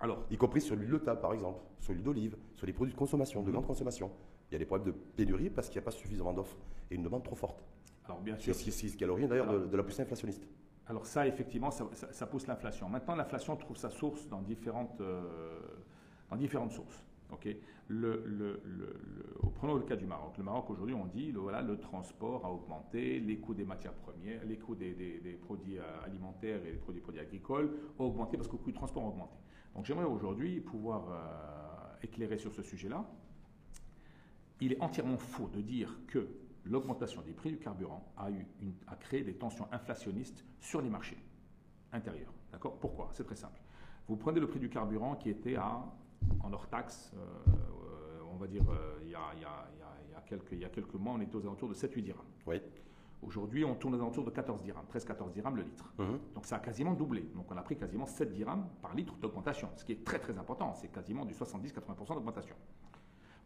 [0.00, 2.92] Alors, y compris sur l'huile de table, par exemple, sur l'huile d'olive, sur les produits
[2.92, 3.52] de consommation, de mhm.
[3.52, 4.10] grande consommation.
[4.50, 6.56] Il y a des problèmes de pénurie parce qu'il n'y a pas suffisamment d'offres
[6.90, 7.64] et une demande trop forte.
[8.04, 8.54] Alors, bien sûr.
[8.54, 10.46] C'est ce qui est l'origine d'ailleurs de, la poussée inflationniste.
[10.86, 12.88] Alors, ça, effectivement, ça, pousse l'inflation.
[12.88, 15.58] Maintenant, l'inflation trouve sa source dans différentes, euh,
[16.30, 17.04] dans différentes sources.
[17.32, 17.48] Ok?
[17.88, 18.60] Le, le,
[19.56, 20.38] prenons le cas du Maroc.
[20.38, 23.94] Le Maroc, aujourd'hui, on dit le, voilà, le transport a augmenté, les coûts des matières
[23.94, 28.48] premières, les coûts des, produits euh, alimentaires et les produits, produits agricoles ont augmenté parce
[28.48, 29.36] que le coût du transport a augmenté.
[29.76, 33.04] Donc j'aimerais aujourd'hui pouvoir euh, éclairer sur ce sujet-là.
[34.60, 36.26] Il est entièrement faux de dire que
[36.64, 38.30] l'augmentation des prix du carburant a,
[38.96, 41.18] créé des tensions inflationnistes sur les marchés
[41.92, 42.32] intérieurs.
[42.50, 42.78] D'accord?
[42.78, 43.10] Pourquoi?
[43.12, 43.60] C'est très simple.
[44.08, 45.84] Vous prenez le prix du carburant qui était à,
[46.42, 50.70] en hors taxe, euh, on va dire, euh, il, y a, quelques, il y a
[50.70, 52.24] quelques mois, on était aux alentours de 7-8 dirhams.
[52.46, 52.62] Oui.
[53.22, 55.92] Aujourd'hui, on tourne aux alentours de 14 dirhams, 13-14 dirhams le litre.
[56.34, 57.22] Donc ça a quasiment doublé.
[57.34, 60.38] Donc on a pris quasiment 7 dirhams par litre d'augmentation, ce qui est très très
[60.38, 60.74] important.
[60.74, 62.54] C'est quasiment du 70-80% d'augmentation.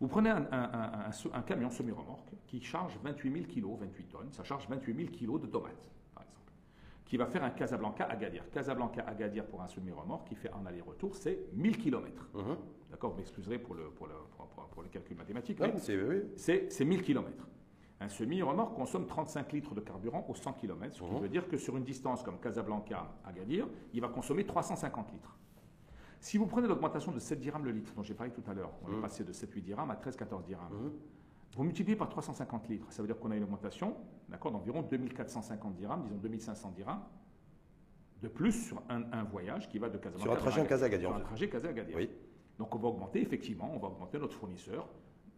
[0.01, 4.97] Vous prenez un, camion semi-remorque qui charge 28 000 kg, 28 tonnes, ça charge 28
[4.97, 6.53] 000 kg de tomates, par exemple,
[7.05, 8.51] qui va faire un Casablanca-Agadir.
[8.51, 12.31] Casablanca-Agadir pour un semi-remorque qui fait un aller-retour, c'est 1000 km.
[12.91, 14.15] D'accord Vous m'excuserez pour le, pour, le,
[14.73, 15.61] pour, le calcul mathématique.
[16.37, 17.47] c'est 1000 km.
[18.01, 21.21] Un semi-remorque consomme 35 litres de carburant au 100 km, ce qui mhm.
[21.21, 25.37] veut dire que sur une distance comme Casablanca-Agadir, il va consommer 350 litres.
[26.19, 28.73] Si vous prenez l'augmentation de 7 dirhams le litre, dont j'ai parlé tout à l'heure,
[28.85, 29.03] on est mhm.
[29.03, 30.73] passé de 7-8 dirhams à 13-14 dirhams.
[30.73, 30.93] Mhm.
[31.57, 33.97] Vous multipliez par 350 litres, ça veut dire qu'on a une augmentation
[34.29, 37.03] d'environ 2450 dirhams, disons 2500 dirhams,
[38.23, 41.07] de plus sur un, voyage qui va de Casablanca sur un trajet Casablanca.
[41.07, 41.91] Sur un trajet Casablanca.
[41.97, 42.11] Oui.
[42.59, 44.89] Donc on va augmenter, effectivement, on va augmenter notre fournisseur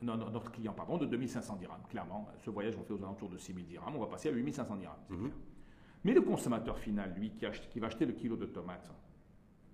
[0.02, 1.82] notre client, pardon, de 2500 dirhams.
[1.88, 4.76] Clairement, ce voyage, on fait aux alentours de 6000 dirhams, on va passer à 8500
[4.76, 4.96] dirhams.
[5.10, 5.30] Mhm.
[6.04, 8.90] Mais le consommateur final, lui, qui, qui, va acheter le kilo de tomates,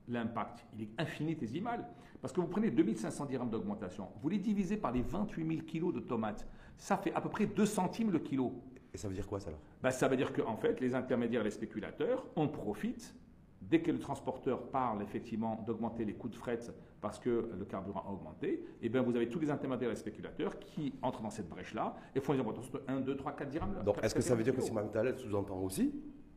[0.09, 1.87] l'impact, il est infinitésimal.
[2.21, 5.95] Parce que vous prenez 2500 dirhams d'augmentation, vous les divisez par les 28 000 kilos
[5.95, 8.53] de tomates, ça fait à peu près 2 centimes le kilo.
[8.93, 9.51] Et ça veut dire quoi ça
[9.83, 13.15] ben, Ça veut dire qu'en fait, les intermédiaires, les spéculateurs en profitent
[13.61, 16.61] dès que le transporteur parle effectivement d'augmenter les coûts de fret
[17.01, 19.95] parce que le carburant a augmenté, et eh bien vous avez tous les intermédiaires et
[19.95, 23.33] les spéculateurs qui entrent dans cette brèche-là et font des augmentations de 1, 2, 3,
[23.37, 23.85] 4 dirhams.
[23.85, 25.95] Donc est-ce que ça veut dire que Simon Taleb sous-entend aussi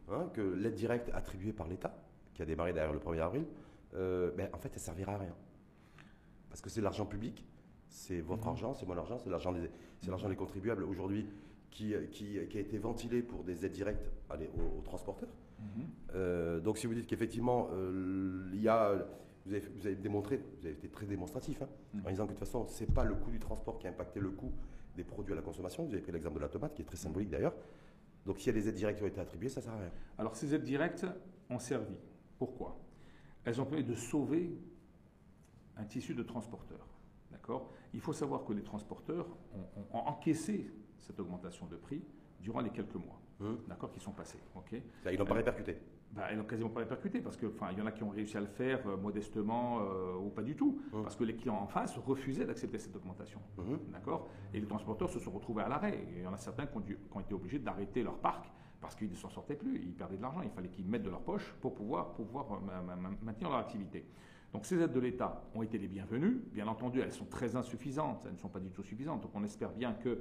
[0.10, 1.95] hein, que l'aide directe attribuée par l'État,
[2.34, 3.45] qui a démarré derrière le 1er avril,
[3.93, 5.36] euh, ben, en fait, elle ne servira à rien?
[6.49, 7.45] Parce que c'est l'argent public,
[7.88, 8.49] c'est votre mhm.
[8.49, 9.69] argent, c'est mon argent, c'est l'argent des,
[10.07, 11.27] l'argent des contribuables aujourd'hui
[11.69, 15.29] qui, qui, qui, a été ventilé pour des aides directes aux, transporteurs.
[16.13, 19.06] Euh, donc si vous dites qu'effectivement, euh, il y a
[19.45, 22.06] vous avez, démontré, vous avez été très démonstratif, hein, mm.
[22.06, 23.89] en disant que de toute façon, ce n'est pas le coût du transport qui a
[23.89, 24.52] impacté le coût
[24.95, 25.84] des produits à la consommation.
[25.84, 27.56] Vous avez pris l'exemple de la tomate, qui est très symbolique d'ailleurs.
[28.26, 29.80] Donc s'il y a des aides directes qui ont été attribuées, ça ne sert à
[29.80, 29.91] rien.
[30.17, 31.06] Alors ces aides directes
[31.50, 31.95] ont servi.
[32.38, 32.78] Pourquoi?
[33.43, 34.56] Elles ont permis de sauver
[35.78, 36.88] un tissu de transporteurs.
[37.32, 37.71] D'accord?
[37.93, 39.28] Il faut savoir que les transporteurs
[39.93, 40.69] ont, encaissé
[41.00, 42.04] cette augmentation de prix
[42.39, 43.67] durant les quelques mois, mmh.
[43.67, 44.39] d'accord, qui sont passés.
[44.56, 45.77] Ok Ils n'ont pas répercuté
[46.13, 48.41] bah, elles n'ont quasiment pas répercuté parce qu'il y en a qui ont réussi à
[48.41, 51.04] le faire euh, modestement euh, ou pas du tout, mmh.
[51.04, 53.39] parce que les clients en face refusaient d'accepter cette augmentation.
[53.58, 53.91] Mmh.
[53.93, 56.06] D'accord Et les transporteurs se sont retrouvés à l'arrêt.
[56.15, 56.77] Il y en a certains qui
[57.13, 58.51] ont, été obligés d'arrêter leur parc
[58.82, 61.10] parce qu'ils ne s'en sortaient plus, ils perdaient de l'argent, il fallait qu'ils mettent de
[61.10, 64.06] leur poche pour pouvoir, pouvoir euh, maintenir leur activité.
[64.51, 66.41] Donc ces aides de l'État ont été les bienvenues.
[66.51, 69.21] Bien entendu, elles sont très insuffisantes, elles ne sont pas du tout suffisantes.
[69.21, 70.19] Donc on espère bien que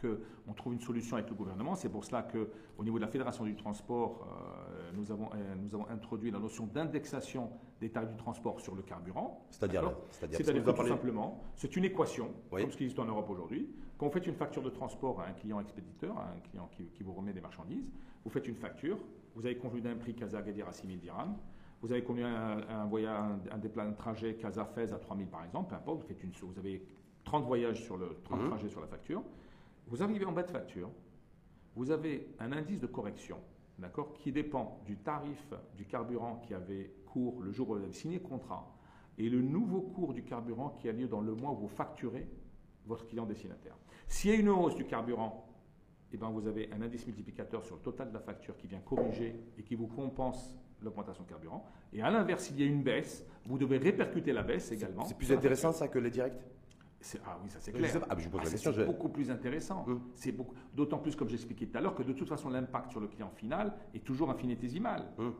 [0.00, 1.74] qu'on trouve une solution avec le gouvernement.
[1.74, 5.74] C'est pour cela qu'au niveau de la Fédération du transport, euh, nous, avons, euh, nous
[5.74, 9.46] avons introduit la notion d'indexation des tarifs du transport sur le carburant.
[9.50, 13.68] C'est-à-dire C'est-à-dire tout simplement, c'est une équation, comme ce qui existe en Europe aujourd'hui.
[13.96, 17.02] Quand vous faites une facture de transport à un client expéditeur, à un client qui,
[17.02, 17.90] vous remet des marchandises,
[18.24, 18.98] vous faites une facture,
[19.34, 21.36] vous avez convenu d'un prix Casa-Gadir à 6 000 dirhams,
[21.80, 25.70] vous avez convenu un, un, voyage, un, un trajet Casa-Fez à 3 000 par exemple,
[25.70, 26.82] peu importe, vous, faites une, vous avez
[27.24, 28.48] 30 voyages sur le 30 mmh.
[28.48, 29.22] trajets sur la facture.
[29.88, 30.90] Vous arrivez en bas de facture,
[31.74, 33.38] vous avez un indice de correction,
[33.78, 37.92] d'accord, qui dépend du tarif du carburant qui avait cours le jour où vous avez
[37.92, 38.74] signé le contrat
[39.16, 42.28] et le nouveau cours du carburant qui a lieu dans le mois où vous facturez
[42.84, 43.76] votre client destinataire.
[44.06, 45.46] S'il y a une hausse du carburant,
[46.12, 48.80] eh ben vous avez un indice multiplicateur sur le total de la facture qui vient
[48.80, 51.64] corriger et qui vous compense l'augmentation de carburant.
[51.92, 55.04] Et à l'inverse, s'il y a une baisse, vous devez répercuter la baisse également.
[55.04, 56.40] C'est plus intéressant ça que les directs?
[57.24, 58.06] Ah oui, ça c'est clair.
[58.08, 58.72] Ah, je pose la question.
[58.74, 59.84] C'est beaucoup plus intéressant.
[59.86, 60.00] Hum.
[60.14, 63.00] C'est beaucoup, d'autant plus, comme j'expliquais tout à l'heure, que de toute façon, l'impact sur
[63.00, 65.12] le client final est toujours infinitésimal.
[65.18, 65.34] Hum.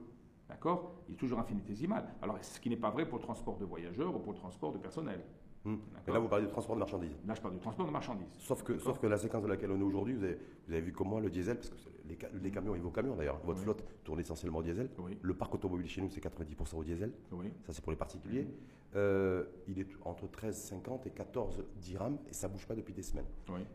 [0.48, 0.94] D'accord?
[1.08, 2.08] Il est toujours infinitésimal.
[2.22, 4.72] Alors, ce qui n'est pas vrai pour le transport de voyageurs ou pour le transport
[4.72, 5.22] de personnel.
[5.68, 5.76] Hmm.
[6.06, 7.16] Et là, vous parlez du transport de marchandises.
[7.26, 8.32] Là, je parle du transport de marchandises.
[8.38, 10.80] Sauf que, sauf que la séquence de laquelle on est aujourd'hui, vous avez, vous avez
[10.80, 11.74] vu comment le diesel, parce que
[12.42, 14.88] les, camions et vos camions d'ailleurs, votre flotte tourne essentiellement au diesel.
[15.20, 17.12] Le parc automobile chez nous, c'est 90% au diesel.
[17.66, 18.48] Ça, c'est pour les particuliers.
[18.96, 23.02] Euh, il est entre 13,50 et 14 dirhams et ça ne bouge pas depuis des
[23.02, 23.26] semaines.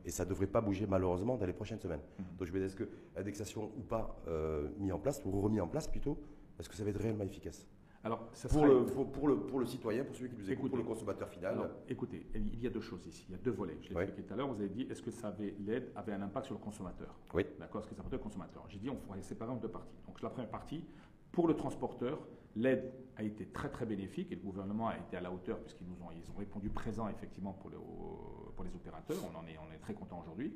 [0.03, 2.01] Et ça ne devrait pas bouger malheureusement dans les prochaines semaines.
[2.17, 2.23] Hmm.
[2.39, 5.62] Donc, je me dis, est-ce que l'indexation ou pas euh, mis en place, ou remis
[5.62, 6.17] en place plutôt,
[6.60, 7.67] est-ce que ça va être réellement efficace?
[8.06, 10.84] Alors, pour, le, pour, le, pour, le, citoyen, pour celui qui nous écoute, pour le
[10.84, 13.26] consommateur final Écoutez, il y a deux choses ici.
[13.30, 13.78] Il y a deux volets.
[13.82, 14.50] Je l'ai expliqué tout à l'heure.
[14.50, 17.16] Vous avez dit, est-ce que ça avait, l'aide avait un impact sur le consommateur?
[17.34, 17.46] Oui.
[17.60, 17.80] D'accord?
[17.80, 18.66] Est-ce que ça impacte le consommateur?
[18.68, 19.96] J'ai dit, on pourrait séparer en deux parties.
[20.06, 20.84] Donc, la première partie,
[21.32, 22.20] pour le transporteur,
[22.58, 25.88] l'aide a été très très bénéfique et le gouvernement a été à la hauteur puisqu'ils
[25.88, 29.18] nous ont, ils ont répondu présent effectivement pour, le, pour les opérateurs.
[29.34, 30.54] On en est, on est très content aujourd'hui.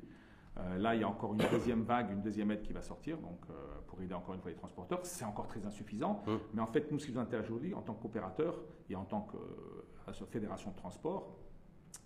[0.58, 3.18] Euh, là, il y a encore une deuxième vague, une deuxième aide qui va sortir,
[3.18, 3.54] donc euh,
[3.86, 5.00] pour aider encore une fois les transporteurs.
[5.04, 6.38] C'est encore très insuffisant, hum.
[6.54, 9.22] mais en fait, nous, ce qui nous intéresse aujourd'hui, en tant qu'opérateur et en tant
[9.22, 11.36] que euh, fédération de transport,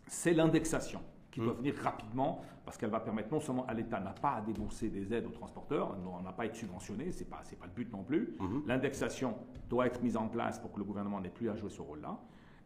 [0.07, 1.00] c'est l'indexation
[1.31, 1.59] qui doit hum.
[1.59, 5.14] venir rapidement parce qu'elle va permettre non seulement à l'État n'a pas à débourser des
[5.14, 8.05] aides aux transporteurs, on n'a pas à être subventionné, c'est pas pas le but non
[8.05, 8.37] plus.
[8.38, 8.64] Hum.
[8.66, 9.35] L'indexation
[9.70, 12.20] doit être mise en place pour que le gouvernement n'ait plus à jouer ce rôle-là.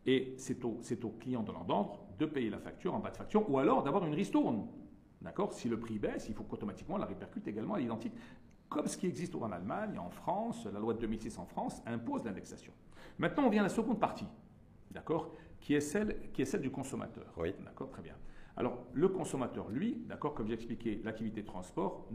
[0.05, 3.49] Et c'est au, au client de l'ordre de payer la facture en bas de facture
[3.51, 4.67] ou alors d'avoir une ristourne.
[5.27, 5.53] D'accord?
[5.53, 8.13] Si le prix baisse, il faut qu'automatiquement la répercute également à l'identique.
[8.69, 12.25] Comme ce qui existe en Allemagne, en France, la loi de 2006 en France impose
[12.25, 12.73] l'indexation.
[13.19, 14.27] Maintenant, on vient à la seconde partie,
[14.93, 15.33] d'accord?
[15.61, 17.27] Qui, est celle, qui est celle du consommateur.
[17.39, 17.57] Oui.
[17.65, 17.91] D'accord?
[17.91, 18.15] Très bien.
[18.57, 22.07] Alors, le consommateur, lui, d'accord, comme j'ai expliqué, l'activité de transport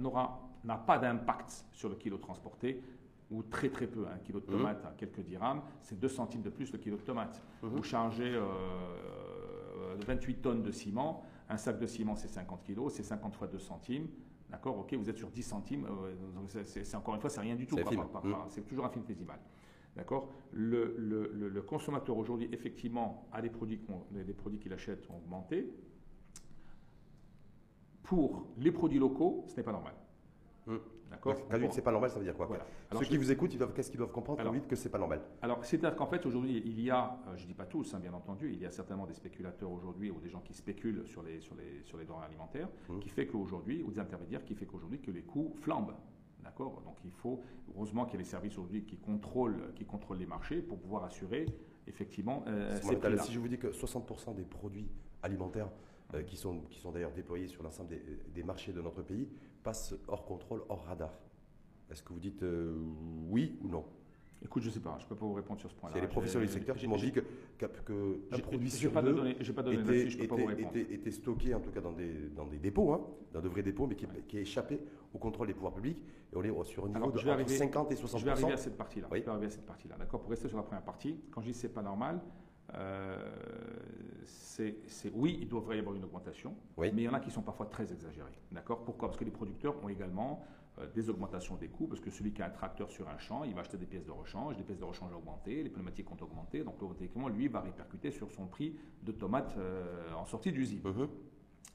[0.63, 2.81] n'a pas d'impact sur le kilo transporté,
[3.29, 4.07] ou très très peu.
[4.07, 4.57] Un kilo de mmh.
[4.57, 7.43] tomate à quelques dirhams, c'est 2 centimes de plus le kilo de tomate.
[7.61, 7.67] Mmh.
[7.67, 8.39] Vous chargez
[10.07, 13.47] 28 euh, tonnes de ciment, un sac de ciment, c'est 50 kg, c'est 50 fois
[13.47, 14.07] 2 centimes.
[14.49, 15.85] D'accord Ok, vous êtes sur 10 centimes.
[15.85, 17.77] Euh, c'est encore une fois, c'est rien du tout.
[17.77, 18.35] Mm.
[18.49, 19.39] C'est toujours infinitésimal.
[19.95, 25.69] D'accord le, le, consommateur aujourd'hui, effectivement, a des produits, des produits qu'il achète ont augmenté.
[28.03, 29.93] Pour les produits locaux, ce n'est pas normal.
[30.67, 30.75] Mm.
[31.11, 32.47] D'accord Quand vous c'est pas normal, ça veut dire quoi
[32.93, 35.21] Ceux qui vous écoutent, qu'est-ce qu'ils doivent comprendre quand vous dites que c'est pas normal
[35.41, 37.99] Alors, c'est-à-dire qu'en fait, aujourd'hui, il y a, euh, je ne dis pas tous, hein,
[37.99, 41.21] bien entendu, il y a certainement des spéculateurs aujourd'hui ou des gens qui spéculent sur
[41.21, 42.99] les, sur les, sur les denrées alimentaires, mmh.
[42.99, 45.95] qui fait qu'aujourd'hui, ou des intermédiaires, qui fait qu'aujourd'hui que les coûts flambent.
[46.43, 46.81] D'accord?
[46.85, 47.41] Donc, il faut,
[47.75, 51.03] heureusement qu'il y a des services aujourd'hui qui contrôlent, qui contrôlent les marchés pour pouvoir
[51.03, 51.45] assurer
[51.87, 54.89] effectivement euh, ces Si je vous dis que 60% des produits
[55.23, 55.69] alimentaires
[56.13, 58.01] euh, qui sont, qui sont d'ailleurs déployés sur l'ensemble des,
[58.33, 59.29] des, marchés de notre pays,
[59.63, 61.11] passent hors contrôle, hors radar.
[61.89, 62.75] Est-ce que vous dites euh,
[63.29, 63.85] oui ou non?
[64.43, 65.95] Écoute, je ne sais pas, je ne peux pas vous répondre sur ce point-là.
[65.95, 67.19] C'est les professionnels du secteur qui m'ont dit que,
[67.59, 69.37] que, produit sur pas deux
[70.89, 73.01] était, stocké, en tout cas dans des, dans des dépôts, hein,
[73.33, 74.79] dans de vrais dépôts, mais qui, qui est échappé
[75.13, 75.99] au contrôle des pouvoirs publics.
[76.33, 78.77] Et on est sur un niveau de 50 et 60 Je vais arriver à cette
[78.77, 79.07] partie-là.
[79.11, 79.95] Je vais arriver à cette partie-là.
[79.99, 82.19] D'accord Pour rester sur la première partie, quand je dis c'est pas normal, euh,
[84.25, 87.41] c'est oui, il devrait y avoir une augmentation, mais il y en a qui sont
[87.41, 88.37] parfois très exagérés.
[88.51, 88.83] D'accord?
[88.83, 89.09] Pourquoi?
[89.09, 90.45] Parce que les producteurs ont également
[90.79, 93.43] euh, des augmentations des coûts, parce que celui qui a un tracteur sur un champ,
[93.43, 96.09] il va acheter des pièces de rechange, les pièces de rechange ont augmenté, les pneumatiques
[96.11, 100.51] ont augmenté, donc automatiquement, lui, va répercuter sur son prix de tomates euh, en sortie
[100.51, 100.81] d'usine.
[100.81, 101.09] Uh-huh.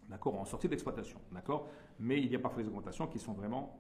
[0.09, 0.39] D'accord?
[0.39, 1.21] En sortie d'exploitation.
[1.33, 1.69] D'accord?
[1.99, 3.77] Mais il y a parfois des augmentations qui sont vraiment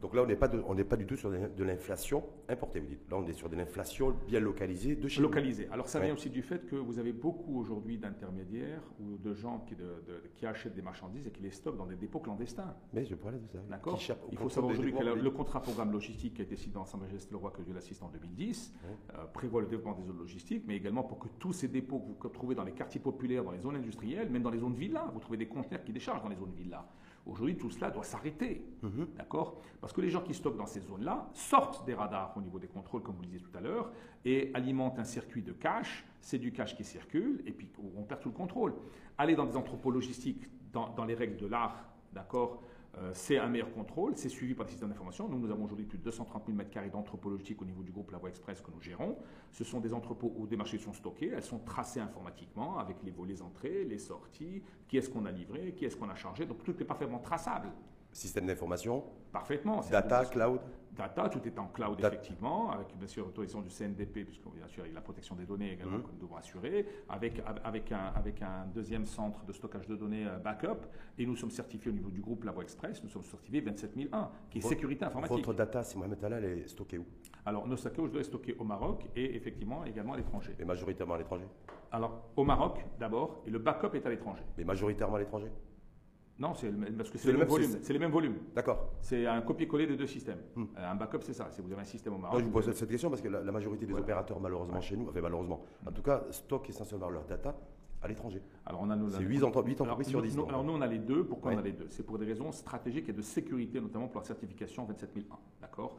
[0.00, 3.10] donc là, on n'est pas, pas du tout sur de l'inflation importée, vous dites.
[3.10, 5.68] Là, on est sur de l'inflation bien localisée de chez Localisée.
[5.70, 9.64] Alors ça vient aussi du fait que vous avez beaucoup aujourd'hui d'intermédiaires ou de gens
[9.66, 9.74] qui,
[10.34, 12.74] qui, achètent des marchandises et qui les stockent dans des dépôts clandestins.
[12.92, 13.58] Mais je parlais de ça.
[13.70, 13.98] D'accord.
[14.30, 16.96] Il faut savoir aujourd'hui que le, contrat programme logistique qui a été signé dans Sa
[16.96, 18.74] Majesté le Roi que Dieu l'assiste en 2010
[19.14, 22.28] euh, prévoit le développement des zones logistiques, mais également pour que tous ces dépôts que
[22.28, 25.10] vous trouvez dans les quartiers populaires, dans les zones industrielles, même dans les zones villas,
[25.12, 26.84] vous trouvez des conteneurs qui déchargent dans les zones villas.
[27.26, 28.62] Aujourd'hui, tout cela doit s'arrêter.
[28.82, 29.08] Mhm.
[29.16, 29.60] D'accord?
[29.80, 32.68] Parce que les gens qui stockent dans ces zones-là sortent des radars au niveau des
[32.68, 33.90] contrôles, comme vous le disiez tout à l'heure,
[34.24, 36.04] et alimentent un circuit de cash.
[36.20, 38.74] C'est du cash qui circule, et puis on perd tout le contrôle.
[39.18, 42.62] Aller dans des entrepôts logistiques, dans, dans les règles de l'art, d'accord?
[43.12, 45.28] C'est un meilleur contrôle, c'est suivi par des systèmes d'information.
[45.28, 48.10] Nous, nous avons aujourd'hui plus de 230 000 m2 d'entrepôts logistiques au niveau du groupe
[48.10, 49.18] La Voie Express que nous gérons.
[49.52, 53.10] Ce sont des entrepôts où des marchés sont stockés, elles sont tracées informatiquement avec les
[53.10, 56.46] volets entrées, les sorties, qui est-ce qu'on a livré, qui est-ce qu'on a chargé.
[56.46, 57.68] Donc tout est parfaitement traçable.
[58.16, 59.82] Système d'information Parfaitement.
[59.90, 60.60] Data, cloud
[60.96, 64.86] Data, tout est en cloud, effectivement, avec bien sûr l'autorisation du CNDP, puisque bien sûr
[64.86, 66.04] il y a la protection des données également mhm.
[66.04, 70.26] que nous devons assurer, avec, avec, un, avec un deuxième centre de stockage de données
[70.26, 70.86] euh, backup,
[71.18, 74.58] et nous sommes certifiés au niveau du groupe Labo Express, nous sommes certifiés 27001, qui
[74.58, 75.36] est sécurité informatique.
[75.36, 77.04] Votre data, si Mohamed Talal, est stocké où?
[77.44, 80.56] Alors, nos stockage est stocké au Maroc et effectivement également à l'étranger.
[80.58, 81.44] Et majoritairement à l'étranger?
[81.92, 84.42] Alors, au Maroc d'abord, et le backup est à l'étranger.
[84.56, 85.50] Mais majoritairement à l'étranger?
[86.38, 87.78] Non, c'est parce que c'est le, même volume.
[87.80, 88.36] C'est les mêmes volumes.
[88.54, 88.90] D'accord.
[89.00, 90.40] C'est un copier-coller des deux systèmes.
[90.54, 90.64] Hmm.
[90.76, 91.48] Euh, un backup, c'est ça.
[91.50, 92.40] Si vous avez un système au Maroc.
[92.40, 95.20] je vous pose cette question parce que la, majorité des opérateurs, malheureusement chez nous, enfin
[95.22, 97.56] malheureusement, en tout cas, stockent essentiellement leur data
[98.02, 98.42] à l'étranger.
[98.66, 100.38] Alors on a C'est 8, entreprises sur 10.
[100.48, 101.24] alors nous, on a les deux.
[101.24, 101.86] Pourquoi on a les deux?
[101.88, 105.36] C'est pour des raisons stratégiques et de sécurité, notamment pour la certification 27001.
[105.62, 105.96] D'accord?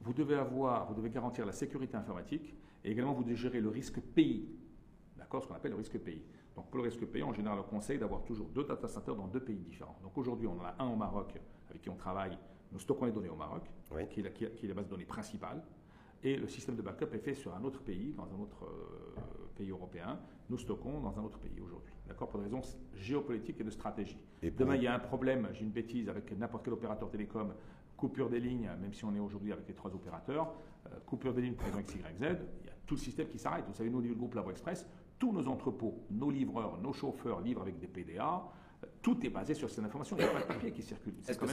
[0.00, 3.68] Vous devez avoir, vous devez garantir la sécurité informatique et également vous devez gérer le
[3.68, 4.48] risque pays.
[5.16, 5.44] D'accord?
[5.44, 6.22] Ce qu'on appelle le risque pays.
[6.56, 9.28] Donc pour le risque payé, en général, on conseille d'avoir toujours deux data centers dans
[9.28, 9.98] deux pays différents.
[10.02, 11.38] Donc aujourd'hui, on en a un au Maroc
[11.68, 12.36] avec qui on travaille.
[12.72, 13.62] Nous stockons les données au Maroc,
[14.10, 15.62] qui, est la, qui, est la, base de données principale.
[16.22, 19.20] Et le système de backup est fait sur un autre pays, dans un autre euh,
[19.54, 20.18] pays européen.
[20.48, 21.92] Nous stockons dans un autre pays aujourd'hui.
[22.08, 22.28] D'accord?
[22.28, 22.62] Pour des raisons
[22.94, 24.18] géopolitiques et de stratégie.
[24.42, 27.52] Et Demain, il y a un problème, j'ai une bêtise, avec n'importe quel opérateur télécom,
[27.96, 30.54] coupure des lignes, même si on est aujourd'hui avec les trois opérateurs,
[30.86, 33.38] euh, coupure des lignes pour X, Y, Z, il y a tout le système qui
[33.38, 33.64] s'arrête.
[33.68, 34.86] Vous savez, nous, au niveau du groupe Labo Express,
[35.18, 38.42] tous nos entrepôts, nos livreurs, nos chauffeurs livrent avec des PDA.
[39.02, 40.16] Tout est basé sur ces informations.
[40.18, 41.14] Il n'y a pas de papier qui circule.
[41.26, 41.46] Est-ce que,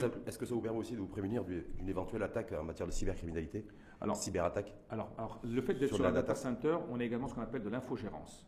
[0.46, 3.66] ça vous permet aussi de vous prémunir d'une éventuelle attaque en matière de cybercriminalité
[4.00, 7.34] alors, Cyberattaque alors, alors, le fait d'être sur, un data center, on a également ce
[7.34, 8.46] qu'on appelle de l'infogérance.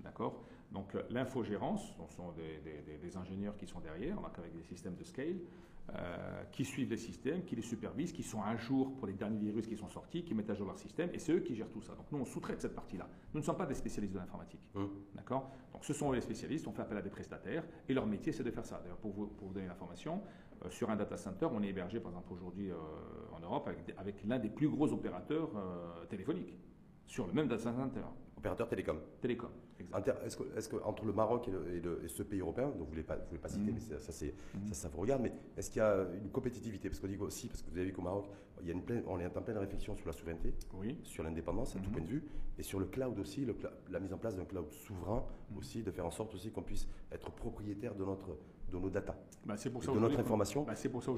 [0.00, 0.44] D'accord?
[0.72, 5.04] Donc, euh, l'infogérance, ce sont des, des, ingénieurs qui sont derrière, avec des systèmes de
[5.04, 5.36] scale.
[5.92, 9.38] Euh, qui suivent les systèmes, qui les supervisent, qui sont à jour pour les derniers
[9.38, 11.70] virus qui sont sortis, qui mettent à jour leur système, et c'est eux qui gèrent
[11.70, 11.94] tout ça.
[11.94, 13.06] Donc nous, on sous-traite cette partie-là.
[13.34, 14.60] Nous ne sommes pas des spécialistes de l'informatique.
[14.74, 14.88] Hum.
[15.14, 15.50] D'accord?
[15.74, 18.32] Donc ce sont eux les spécialistes, on fait appel à des prestataires, et leur métier,
[18.32, 18.80] c'est de faire ça.
[18.82, 20.22] D'ailleurs, pour vous, pour vous donner l'information,
[20.64, 22.76] euh, sur un data center, on est hébergé, par exemple, aujourd'hui euh,
[23.36, 25.50] en Europe, avec, avec l'un des plus gros opérateurs
[26.08, 26.56] téléphoniques,
[27.06, 28.00] sur le même data center.
[28.44, 28.98] Opérateur télécom.
[29.22, 29.48] Télécom,
[30.26, 33.16] Est-ce que, est qu'entre le Maroc et, ce pays européen, dont vous ne voulez pas,
[33.16, 33.74] pas citer, mm.
[33.74, 34.66] mais ça, mm.
[34.68, 36.90] ça, ça, vous regarde, mais est-ce qu'il y a une compétitivité?
[36.90, 38.26] Parce qu'on dit aussi, parce que vous avez vu qu'au Maroc,
[38.60, 40.98] il y a une on est en pleine réflexion sur la souveraineté, oui.
[41.04, 41.92] sur l'indépendance à tout mm-hmm.
[41.92, 42.24] point de vue,
[42.58, 43.46] et sur le cloud aussi,
[43.90, 45.56] la mise en place d'un cloud souverain mm.
[45.56, 48.36] aussi, de faire en sorte aussi qu'on puisse être propriétaire de notre
[48.78, 50.64] de nos data, bah, c'est pour ça de notre information.
[50.64, 51.12] Bah, c'est pour ça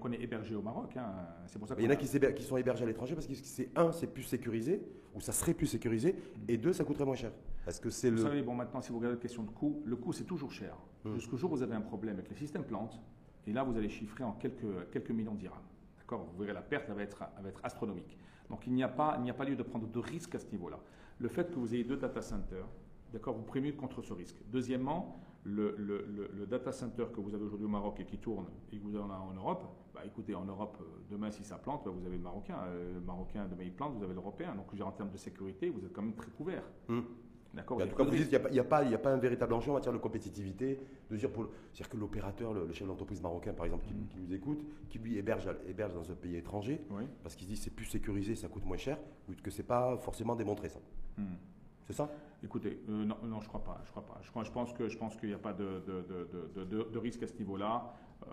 [0.00, 0.96] qu'on est, hébergé au Maroc.
[0.96, 1.12] Hein.
[1.46, 3.34] C'est pour ça il y en a qui, qui, sont hébergés à l'étranger parce que
[3.34, 4.82] c'est un, c'est plus sécurisé,
[5.14, 6.16] ou ça serait plus sécurisé,
[6.48, 7.32] et deux, ça coûterait moins cher.
[7.64, 8.22] Parce que c'est vous le.
[8.22, 10.76] savez, bon, maintenant, si vous regardez la question de coût, le coût c'est toujours cher.
[11.04, 11.14] Hum.
[11.14, 13.00] Jusqu'au jour où vous avez un problème avec les systèmes plantes,
[13.46, 15.58] et là vous allez chiffrer en quelques, quelques millions d'irhams.
[15.98, 16.26] D'accord?
[16.32, 18.16] Vous verrez la perte, elle va être, va être astronomique.
[18.50, 20.38] Donc il n'y a pas, il n'y a pas lieu de prendre de risque à
[20.38, 20.78] ce niveau-là.
[21.18, 22.66] Le fait que vous ayez deux data centers,
[23.12, 24.36] d'accord, vous prémunez contre ce risque.
[24.50, 28.78] Deuxièmement, le, le, data center que vous avez aujourd'hui au Maroc et qui tourne et
[28.78, 31.90] que vous avez en Europe, bah écoutez, en Europe, euh, demain si ça plante, bah,
[31.94, 32.58] vous avez le Marocain.
[32.66, 34.54] Euh, le Marocain, demain il plante, vous avez l'Européen.
[34.54, 36.62] Donc en termes de sécurité, vous êtes quand même très couvert.
[36.88, 37.04] Hum.
[37.54, 37.82] D'accord.
[37.82, 39.92] En tout cas, vous dites qu'il n'y a, a, pas un véritable enjeu en matière
[39.92, 43.92] de compétitivité, de dire pour, c'est-à-dire que l'opérateur, le, chef d'entreprise marocain par exemple, qui,
[43.92, 44.06] hum.
[44.16, 46.80] nous écoute, qui lui héberge, héberge dans un pays étranger,
[47.22, 49.98] parce qu'il se dit c'est plus sécurisé, ça coûte moins cher, ou que c'est pas
[49.98, 50.80] forcément démontré ça.
[51.18, 51.26] Hum.
[51.92, 52.10] C'est ça?
[52.42, 53.78] Écoutez, euh, non, non, je crois pas.
[53.84, 54.18] Je crois pas.
[54.22, 57.92] Je, pense que je pense qu'il n'y a pas de, de, risque à ce niveau-là.
[58.26, 58.30] Euh,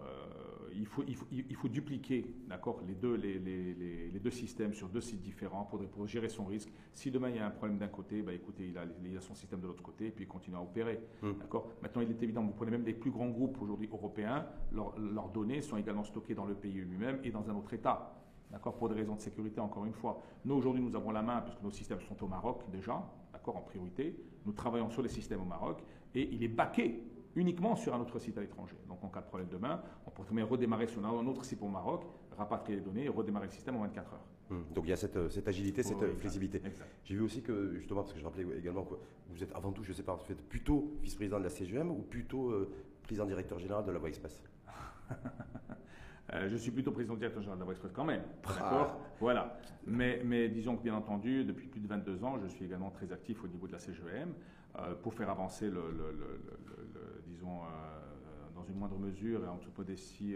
[0.74, 4.74] il, faut, il, faut, il, faut, dupliquer, d'accord, les deux, les, les, les, deux systèmes
[4.74, 6.72] sur deux sites différents pour, pour, gérer son risque.
[6.94, 9.20] Si demain il y a un problème d'un côté, bah, écoutez, il a, il a
[9.20, 11.34] son système de l'autre côté et puis il continue à opérer, hmm.
[11.42, 11.68] d'accord?
[11.82, 15.62] Maintenant, il est évident, vous prenez même les plus grands groupes aujourd'hui européens, leurs données
[15.62, 18.16] sont également stockées dans le pays lui-même et dans un autre État.
[18.52, 18.76] D'accord?
[18.76, 20.22] Pour des raisons de sécurité, encore une fois.
[20.46, 23.04] Nous, aujourd'hui, nous avons la main, puisque nos systèmes sont au Maroc déjà,
[23.40, 24.16] d'accord, en priorité.
[24.46, 25.82] Nous travaillons sur les systèmes au Maroc
[26.14, 27.04] et il est baqué
[27.36, 28.76] uniquement sur un autre site à l'étranger.
[28.88, 31.68] Donc, en cas de problème demain, on peut très redémarrer sur un autre site au
[31.68, 32.04] Maroc,
[32.38, 34.26] rapatrier les données et redémarrer le système en 24 heures.
[34.52, 34.66] Hum.
[34.74, 36.62] Donc, il y a cette, cette agilité, cette flexibilité.
[37.04, 38.96] J'ai vu aussi que, justement, parce que je rappelais également que
[39.30, 41.92] vous êtes avant tout, je ne sais pas, vous êtes plutôt vice-président de la CGM
[41.92, 42.70] ou plutôt euh,
[43.04, 44.44] président directeur général de la Voie Express?
[46.34, 48.22] Euh, je suis plutôt président directeur général de la Express quand même.
[48.46, 48.54] Ah.
[48.54, 49.60] D'accord Voilà.
[49.86, 53.12] Mais, mais, disons que bien entendu, depuis plus de 22 ans, je suis également très
[53.12, 54.34] actif au niveau de la CGM
[54.78, 55.82] euh, pour faire avancer, le,
[57.26, 60.36] disons, euh, dans une moindre mesure et en toute modestie,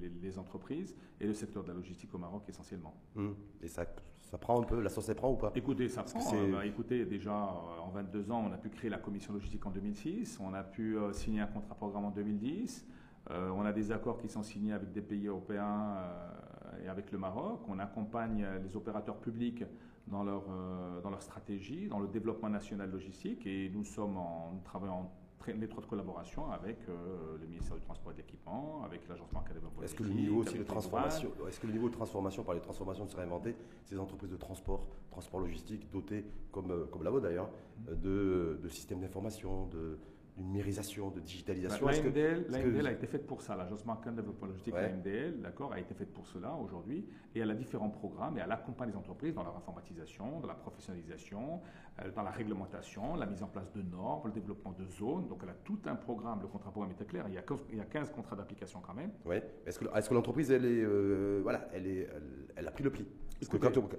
[0.00, 2.94] les, les, entreprises et le secteur de la logistique au Maroc essentiellement.
[3.16, 3.34] Hum.
[3.62, 3.86] Et ça,
[4.18, 5.52] ça prend un peu, la sauce prend ou pas?
[5.54, 6.18] Écoutez, ça prend.
[6.50, 10.38] Bah, écoutez, déjà en 22 ans, on a pu créer la commission logistique en 2006,
[10.40, 12.86] on a pu signer un contrat programme en 2010.
[13.30, 17.10] Euh, on a des accords qui sont signés avec des pays européens euh, et avec
[17.10, 17.60] le Maroc.
[17.68, 19.66] On accompagne les opérateurs publics euh,
[20.10, 23.46] dans leur, stratégie, dans le développement national logistique.
[23.46, 25.08] Et nous, sommes en, nous travaillons
[25.48, 29.84] une étroite collaboration avec le ministère du Transport et de l'Équipement, avec l'Agence bancaire de
[29.84, 32.60] Est-ce que le niveau aussi de transformation, est-ce que le niveau de transformation par les
[32.60, 37.48] transformations serait inventé ces entreprises de transport, transport logistique dotées comme comme la vôtre d'ailleurs
[37.78, 37.94] mmh.
[37.94, 40.00] de, de systèmes d'information, de
[40.36, 41.86] numérisation, de digitalisation.
[41.86, 43.56] L'AMDL a été faite pour ça.
[43.56, 47.06] L'Agence bancaire de développement logistique, l'AMDL, d'accord, a été faite pour cela aujourd'hui.
[47.34, 50.54] Et elle a différents programmes et elle accompagne les entreprises dans leur informatisation, dans la
[50.54, 51.60] professionnalisation,
[52.00, 55.28] euh, dans la réglementation, la mise en place de normes, le développement de zones.
[55.28, 56.40] Donc elle a tout un programme.
[56.42, 57.24] Le contrat programme était clair.
[57.28, 59.10] Il y a, il y a 15 contrats d'application quand même.
[59.24, 59.36] Oui.
[59.64, 62.08] Est-ce que, est que l'entreprise, elle, est, euh, voilà, elle, est,
[62.56, 63.06] elle, a pris le pli?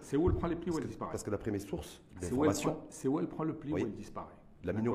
[0.02, 1.12] C'est où elle prend les plis ou elle disparaît?
[1.12, 2.02] Parce que d'après mes sources.
[2.19, 4.34] C'est où elle prend le pli ou elle disparaît?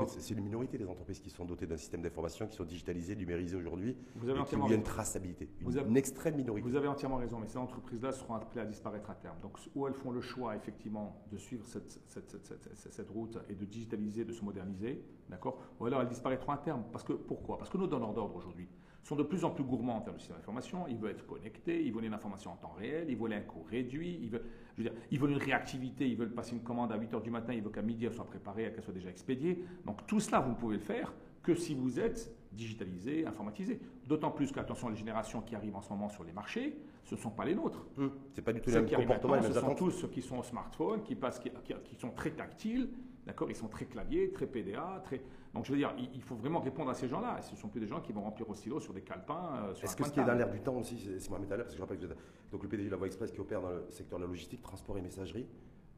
[0.07, 3.57] C'est une minorité des entreprises qui sont dotées d'un système d'information, qui sont digitalisées, numérisées
[3.57, 5.49] aujourd'hui, et qui ont une traçabilité.
[5.61, 6.69] Une, extrême minorité.
[6.69, 9.37] Vous avez entièrement raison, mais ces entreprises-là seront appelées à disparaître à terme.
[9.41, 14.25] Donc, où elles font le choix, effectivement, de suivre cette, cette, route et de digitaliser,
[14.25, 15.59] de se moderniser, d'accord?
[15.81, 16.85] Ou alors elles disparaîtront à terme.
[16.93, 17.59] Parce que, pourquoi?
[17.59, 18.69] Parce que nos donneurs d'ordre aujourd'hui
[19.03, 20.87] sont de plus en plus gourmands en termes de système d'information.
[20.87, 23.63] Ils veulent être connectés, ils veulent une information en temps réel, ils veulent un coût
[23.69, 24.45] réduit, ils veulent,
[24.77, 27.23] je veux dire, ils veulent une réactivité, ils veulent passer une commande à 8 h
[27.23, 29.65] du matin, ils veulent qu'à midi elle soit préparée, qu'elle soit déjà expédiée.
[29.85, 33.81] Donc tout cela, vous ne pouvez le faire que si vous êtes digitalisé, informatisé.
[34.07, 37.21] D'autant plus qu'attention, les générations qui arrivent en ce moment sur les marchés, ce ne
[37.21, 37.87] sont pas les nôtres.
[37.97, 38.03] Ce
[38.35, 41.03] C'est pas du tout le même comportement, Ce sont tous ceux qui sont au smartphone,
[41.03, 41.51] qui, passent, qui,
[41.85, 42.91] qui sont très tactiles,
[43.27, 45.23] d'accord Ils sont très claviers, très PDA, très...
[45.55, 47.41] Donc je veux dire, il faut vraiment répondre à ces gens-là.
[47.43, 49.51] Ce ne sont plus des gens qui vont remplir au stylo sur des calepins.
[49.67, 51.77] Euh, Est-ce que ce qui est dans l'air du temps aussi, c'est moi parce que
[51.77, 52.19] je rappelle que vous êtes
[52.53, 54.63] donc le PDG de la Voie Express qui opère dans le secteur de la logistique,
[54.63, 55.47] transport et messagerie,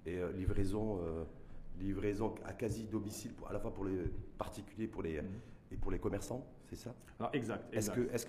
[0.07, 1.25] et euh, livraison, euh,
[1.79, 3.97] livraison à quasi domicile, à la fois pour les
[4.39, 5.29] particuliers pour les, mhm.
[5.73, 6.95] et pour les commerçants, c'est ça?
[7.19, 7.75] Alors exact.
[7.75, 8.25] Est-ce que est-ce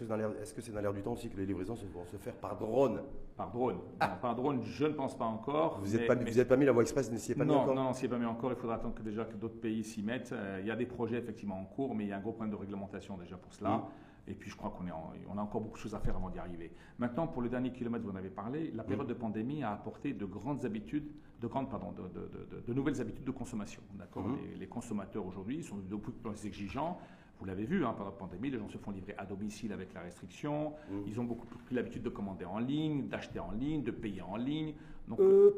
[0.53, 3.01] que c'est dans l'air du temps aussi que les livraisons vont se faire par drone?
[3.38, 3.77] Par drone.
[3.99, 4.09] Ah.
[4.09, 5.79] par drone, je ne pense pas encore.
[5.81, 7.75] Vous n'êtes pas, pas mis la Voie Express, n'y pas non, mis encore?
[7.75, 8.51] Non, non, s'y est pas mis encore.
[8.51, 10.31] Il faudra attendre que déjà que d'autres pays s'y mettent.
[10.31, 12.31] Euh, il y a des projets effectivement en cours, mais il y a un gros
[12.31, 13.85] problème de réglementation déjà pour cela.
[14.27, 14.85] Et puis je crois qu'on
[15.29, 16.71] on a encore beaucoup de choses à faire avant d'y arriver.
[16.97, 20.13] Maintenant, pour le dernier kilomètre, vous en avez parlé, la période de pandémie a apporté
[20.13, 21.07] de grandes habitudes,
[21.41, 23.81] de grandes, pardon, de, nouvelles habitudes de consommation.
[23.93, 24.27] D'accord.
[24.27, 24.38] Mm.
[24.59, 26.97] Les, consommateurs aujourd'hui sont de plus exigeants.
[27.39, 29.93] Vous l'avez vu, hein, pendant la pandémie, les gens se font livrer à domicile avec
[29.93, 30.73] la restriction.
[30.89, 30.95] Mm.
[31.07, 34.38] Ils ont beaucoup plus l'habitude de commander en ligne, d'acheter en ligne, de payer en
[34.38, 34.73] ligne.
[35.07, 35.51] Donc, euh,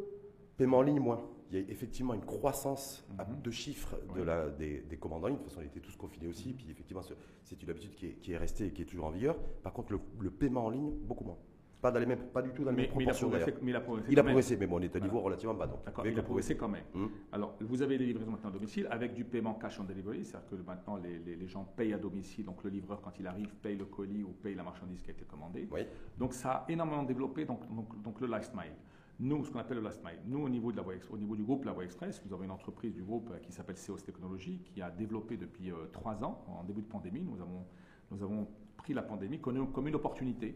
[0.57, 1.21] paiement en ligne, moins.
[1.51, 3.41] Il y a effectivement une croissance à mm-hmm.
[3.41, 5.37] deux chiffres de la, des, commandes en ligne.
[5.37, 6.53] De toute façon, on était tous confinés aussi.
[6.53, 7.03] Puis effectivement,
[7.43, 9.37] c'est une habitude qui est, restée et qui est toujours en vigueur.
[9.63, 11.37] Par contre, le paiement en ligne, beaucoup moins.
[11.79, 13.29] Pas, dans les mêmes, pas du tout dans les mêmes proportions.
[13.29, 14.07] Mais il a progressé.
[14.09, 15.67] Il a progressé, mais bon, on est à niveau relativement bas.
[15.85, 16.85] D'accord, il a progressé quand même.
[16.95, 17.11] Hum.
[17.31, 20.49] Alors, vous avez des livraisons maintenant à domicile avec du paiement cash on delivery, c'est-à-dire
[20.49, 23.75] que maintenant les, les, gens payent à domicile, donc le livreur, quand il arrive, paye
[23.75, 25.67] le colis ou paye la marchandise qui a été commandée.
[25.71, 25.81] Oui.
[26.17, 28.73] Donc, ça a énormément développé donc, donc, donc le last mile.
[29.19, 31.35] Nous, ce qu'on appelle le last mile, nous, au niveau, de la voie, au niveau
[31.35, 33.97] du groupe La Voie Express, nous avons une entreprise du groupe euh, qui s'appelle CEOS
[33.97, 37.65] Technologies qui a développé depuis euh, trois ans, en début de pandémie, nous avons,
[38.11, 40.55] nous avons pris la pandémie comme une opportunité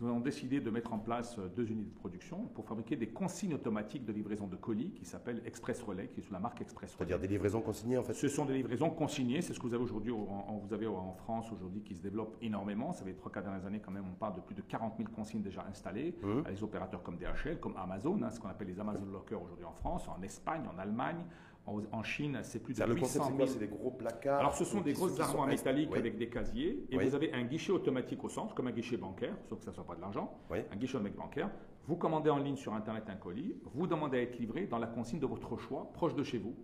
[0.00, 3.54] nous avons décidé de mettre en place deux unités de production pour fabriquer des consignes
[3.54, 6.94] automatiques de livraison de colis qui s'appellent Express Relais, qui est sous la marque Express
[6.94, 6.98] Relais.
[6.98, 9.74] C'est-à-dire des livraisons consignées en fait Ce sont des livraisons consignées, c'est ce que vous
[9.74, 12.92] avez aujourd'hui en, vous avez en France aujourd'hui qui se développe énormément.
[12.92, 15.08] Ça fait trois, quatre dernières années quand même, on parle de plus de 40 000
[15.14, 16.46] consignes déjà installées mmh.
[16.46, 19.64] à des opérateurs comme DHL, comme Amazon, hein, ce qu'on appelle les Amazon Lockers aujourd'hui
[19.64, 21.24] en France, en Espagne, en Allemagne,
[21.66, 23.46] en Chine, c'est plus de 800 000.
[23.46, 24.40] C'est des gros placards.
[24.40, 26.86] Alors, ce sont des grosses armoires métalliques avec des casiers.
[26.90, 29.70] Et vous avez un guichet automatique au centre, comme un guichet bancaire, sauf que ça
[29.70, 30.38] ne soit pas de l'argent.
[30.50, 31.50] Un guichet automatique bancaire.
[31.86, 33.56] Vous commandez en ligne sur Internet un colis.
[33.74, 36.54] Vous demandez à être livré dans la consigne de votre choix, proche de chez vous.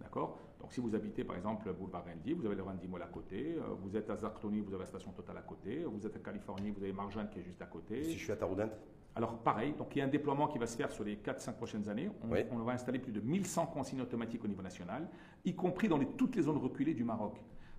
[0.00, 0.38] D'accord?
[0.58, 3.56] Donc, si vous habitez, par exemple, boulevard Randy, vous avez le Randy Mall à côté.
[3.58, 5.84] Euh, vous êtes à Zartoni, vous avez la station Total à côté.
[5.84, 8.02] Vous êtes à Californie, vous avez Marjan qui est juste à côté.
[8.04, 8.70] si je suis à Taroudant
[9.16, 11.54] alors pareil, donc il y a un déploiement qui va se faire sur les 4-5
[11.54, 12.10] prochaines années.
[12.22, 15.08] On, va installer plus de 1100 consignes automatiques au niveau national,
[15.44, 17.36] y compris dans toutes les zones reculées du Maroc.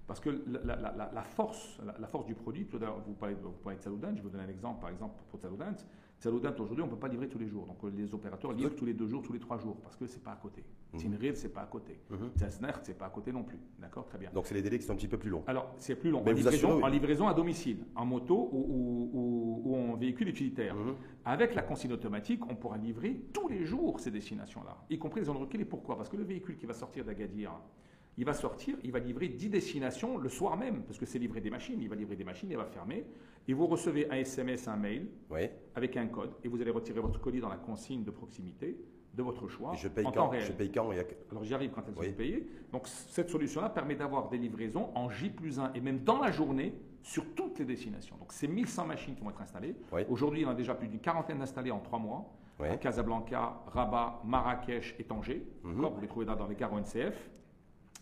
[0.08, 4.16] Parce que la, force, la, force du produit, vous parlez, vous parlez de Saloudan, je
[4.16, 5.74] vais vous donner un exemple, par exemple, pour Saloudan.
[6.22, 7.66] Saloudan, aujourd'hui, on ne peut pas livrer tous les jours.
[7.66, 10.18] Donc les opérateurs livrent tous les deux jours, tous les trois jours, parce que ce
[10.18, 10.64] n'est pas à côté.
[10.94, 10.98] Mmh.
[11.00, 12.00] Tinril, ce n'est pas à côté.
[12.12, 12.16] Mmh.
[12.38, 13.58] ce n'est pas à côté non plus.
[13.80, 14.06] D'accord?
[14.06, 14.30] Très bien.
[14.32, 15.44] Donc c'est les délais qui sont un petit peu plus longs.
[15.48, 16.22] Alors, c'est plus long.
[16.22, 20.76] en, livraison, en, livraison, à domicile, en moto ou, ou, en véhicule utilitaire.
[20.76, 20.96] Mmh.
[21.26, 25.26] Avec la consigne automatique, on pourra livrer tous les jours ces destinations-là, y compris les
[25.26, 25.66] zones reculées.
[25.66, 25.98] Pourquoi?
[25.98, 27.52] Parce que le véhicule qui va sortir d'Agadir,
[28.18, 31.42] il va sortir, il va livrer 10 destinations le soir même, parce que c'est livrer
[31.42, 31.82] des machines.
[31.82, 33.08] Il va livrer des machines, il va fermer.
[33.48, 35.08] Et vous recevez un SMS, un mail,
[35.76, 38.78] avec un code, et vous allez retirer votre colis dans la consigne de proximité
[39.14, 39.74] de votre choix.
[39.76, 40.46] je paye en quand, temps réel.
[40.46, 40.90] Je paye quand
[41.32, 42.48] Alors j'y arrive quand elles sont payées.
[42.72, 46.32] Donc cette solution-là permet d'avoir des livraisons en J plus 1 et même dans la
[46.32, 46.74] journée
[47.04, 48.16] sur toutes les destinations.
[48.18, 49.76] Donc c'est 1100 machines qui vont être installées.
[50.10, 52.32] Aujourd'hui, il y en a déjà plus d'une quarantaine installées en trois mois.
[52.80, 55.44] Casablanca, Rabat, Marrakech et Tanger.
[55.64, 55.74] Mhm.
[55.74, 57.30] Vous les trouvez dans, les gares ONCF.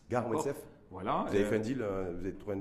[0.10, 0.62] Gare ONCF
[0.92, 1.26] Voilà.
[1.28, 2.58] Vous avez fait un deal, vous avez trouvé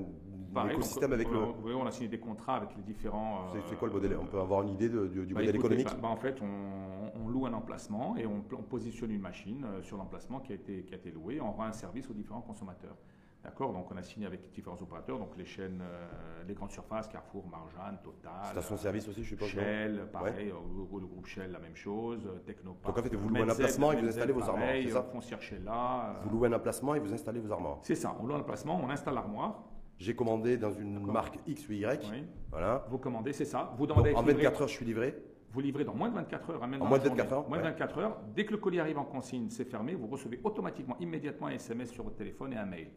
[0.55, 1.39] un, écosystème avec le.
[1.63, 3.51] Oui, on a signé des contrats avec les différents.
[3.67, 4.17] c'est quoi le modèle?
[4.19, 5.87] On peut avoir une idée du, bah, modèle économique?
[6.01, 10.51] bah, En fait, on, loue un emplacement et on, positionne une machine sur l'emplacement qui,
[10.51, 11.39] a été, qui a été loué.
[11.41, 12.95] On rend un service aux différents consommateurs.
[13.43, 17.07] D'accord Donc on a signé avec différents opérateurs, donc les chaînes, euh, les grandes surfaces,
[17.07, 18.45] Carrefour, Marjan, Total.
[18.51, 19.47] Station-service aussi, je suppose.
[19.47, 22.85] Shell, pareil, le, groupe Shell, la même chose, Technopark.
[22.85, 24.69] Donc en fait, vous louez un emplacement et vous installez vos armoires.
[24.83, 26.19] c'est ça Foncière là.
[26.23, 27.79] Vous louez un emplacement et vous installez vos armoires.
[27.81, 29.63] C'est ça, on loue un emplacement, on installe l'armoire.
[29.97, 32.09] J'ai commandé dans une marque X ou Y.
[32.11, 32.23] Oui.
[32.51, 32.85] Voilà.
[32.89, 33.73] Vous commandez, c'est ça.
[33.77, 35.15] Vous demandez en 24 heures, je suis livré.
[35.51, 36.63] Vous livrez dans moins de 24 heures.
[36.63, 38.17] en moins de 24 heures Moins de 24 heures.
[38.35, 39.95] Dès que le colis arrive en consigne, c'est fermé.
[39.95, 42.89] Vous recevez automatiquement, immédiatement un SMS sur votre téléphone et un mail.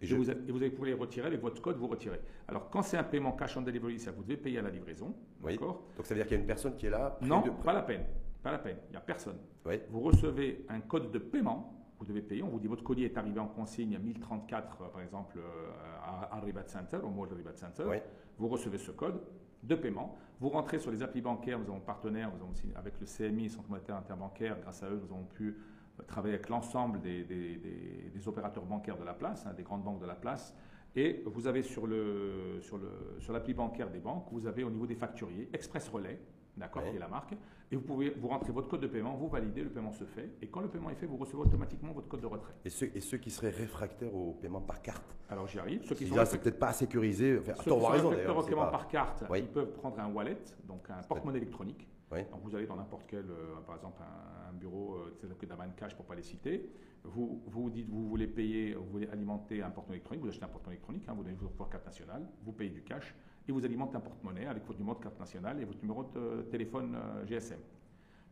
[0.00, 2.20] Et, vous, allez pouvoir les retirer avec votre code, vous retirez.
[2.46, 5.14] Alors, quand c'est un paiement cash on delivery, ça vous devez payer à la livraison.
[5.42, 5.58] Oui.
[5.58, 7.82] Donc, ça veut dire qu'il y a une personne qui est là Non, pas la
[7.82, 8.04] peine.
[8.42, 8.76] Pas la peine.
[8.88, 9.38] Il n'y a personne.
[9.66, 9.80] Oui.
[9.90, 11.74] Vous recevez un code de paiement.
[11.98, 12.44] Vous devez payer.
[12.44, 16.30] On vous dit votre colis est arrivé en consigne à 1034, euh, par exemple, euh,
[16.30, 17.84] à, Ribat Center, au mall de Ribat Center.
[17.88, 17.96] Oui.
[18.38, 19.20] Vous recevez ce code
[19.64, 20.16] de paiement.
[20.38, 21.58] Vous rentrez sur les applis bancaires.
[21.58, 22.30] Nous avons partenaire.
[22.30, 24.60] Nous avons aussi, avec le CMI, Centre monétaire interbancaire.
[24.60, 25.58] Grâce à eux, nous avons pu
[26.06, 30.06] travailler avec l'ensemble des, des, opérateurs bancaires de la place, hein, des grandes banques de
[30.06, 30.54] la place.
[30.96, 34.86] Et vous avez sur l'appli sur le, sur bancaire des banques, vous avez au niveau
[34.86, 36.18] des facturiers Express Relais,
[36.56, 37.34] d'accord, qui est la marque,
[37.70, 40.30] et vous pouvez vous rentrer votre code de paiement, vous validez, le paiement se fait,
[40.42, 42.52] et quand le paiement est fait, vous recevez automatiquement votre code de retrait.
[42.64, 45.84] Et ceux, et ceux qui seraient réfractaires au paiement par carte Alors j'y arrive.
[45.84, 47.38] Ceux qui sont c'est peut-être pas sécurisé.
[47.38, 50.88] Enfin, ceux qui sont réfractaires au paiement par carte, ils peuvent prendre un wallet, donc
[50.90, 51.86] un porte-monnaie électronique.
[52.10, 55.46] Donc vous allez dans n'importe quel, euh, par exemple, un, bureau euh, que
[55.76, 56.68] Cash pour ne pas les citer.
[57.04, 60.48] Vous vous dites vous voulez payer, vous voulez alimenter un porte-monnaie électronique, vous achetez un
[60.48, 63.14] porte-monnaie électronique, hein, vous donnez votre carte nationale, vous payez du cash
[63.46, 66.18] et vous alimentez un porte-monnaie avec votre numéro de carte nationale et votre numéro de
[66.18, 66.96] euh, téléphone
[67.26, 67.60] GSM.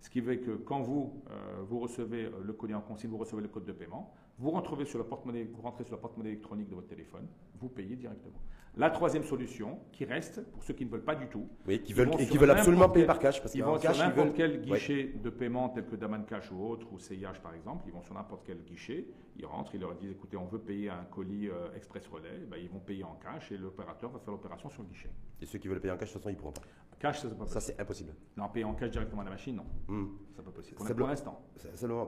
[0.01, 1.25] Ce qui fait que quand vous,
[1.63, 4.99] vous recevez le colis en consigne, vous recevez le code de paiement, vous rentrez sur
[4.99, 7.27] le porte-monnaie, vous rentrez sur la porte-monnaie électronique de votre téléphone,
[7.59, 8.39] vous payez directement.
[8.79, 11.49] La troisième solution, qui reste, pour ceux qui ne veulent pas du tout.
[11.67, 13.41] Oui, qui veulent, et qui veulent absolument payer par cash.
[13.41, 16.87] Parce ils vont sur n'importe quel guichet de paiement, tel que Daman Cash ou autre,
[16.93, 17.85] ou CIH par exemple.
[17.87, 19.07] Ils vont sur n'importe quel guichet,
[19.39, 22.45] ils rentrent, ils leur disent écoutez, on veut payer un colis euh, express relais.
[22.51, 25.11] Ben, ils vont payer en cash et l'opérateur va faire l'opération sur le guichet.
[25.41, 26.63] Et ceux qui veulent payer en cash, de toute façon, ils ne pourront pas.
[26.99, 28.13] Cash, ça, c'est pas Ça, c'est impossible.
[28.37, 29.67] Non, payer en cash directement à la machine, non.
[29.89, 30.09] Hmm.
[30.37, 30.77] C'est pas possible.
[30.77, 31.41] Pour, l'instant.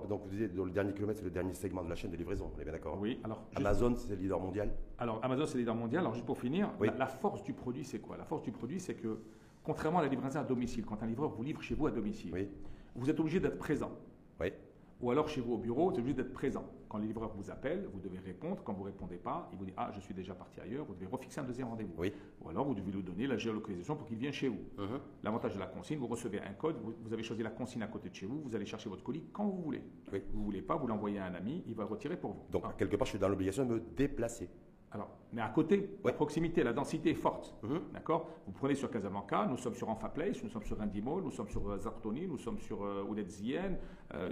[0.09, 2.17] Donc, vous disiez, dans le dernier kilomètre, c'est le dernier segment de la chaîne de
[2.17, 2.51] livraison.
[2.55, 3.19] On est bien d'accord Oui.
[3.25, 6.01] Alors, Amazon, c'est le leader mondial Alors, Amazon, c'est le leader mondial.
[6.01, 8.19] Alors, juste pour finir, la, force du produit, c'est quoi?
[8.19, 9.19] La force du produit, c'est que,
[9.65, 12.49] contrairement à la livraison à domicile, quand un livreur vous livre chez vous à domicile,
[12.95, 13.93] vous êtes obligé d'être présent.
[15.01, 16.65] Ou alors chez vous au bureau, vous êtes obligé d'être présent.
[16.89, 18.63] Quand le livreur vous appelle, vous devez répondre.
[18.65, 20.85] Quand vous ne répondez pas, il vous dit Ah, je suis déjà parti ailleurs.
[20.87, 21.95] Vous devez refixer un deuxième rendez-vous.
[21.99, 22.13] Oui.
[22.41, 24.61] Ou alors vous devez lui donner la géolocalisation pour qu'il vienne chez vous.
[24.77, 25.01] Uh-huh.
[25.23, 28.09] L'avantage de la consigne, vous recevez un code, vous, avez choisi la consigne à côté
[28.09, 29.83] de chez vous, vous allez chercher votre colis quand vous voulez.
[30.13, 30.23] Oui.
[30.33, 32.45] Vous ne voulez pas, vous l'envoyez à un ami, il va le retirer pour vous.
[32.51, 32.75] Donc, ah.
[32.77, 34.49] quelque part, je suis dans l'obligation de me déplacer.
[34.91, 37.55] Alors, mais à côté, la proximité, la densité est forte.
[37.63, 37.81] Mhm.
[37.93, 38.29] D'accord?
[38.47, 41.49] Vous prenez sur Casablanca, nous sommes sur Anfa Place, nous sommes sur Indimo, nous sommes
[41.49, 43.05] sur euh, Zartoni, nous sommes sur euh.
[44.15, 44.31] Euh,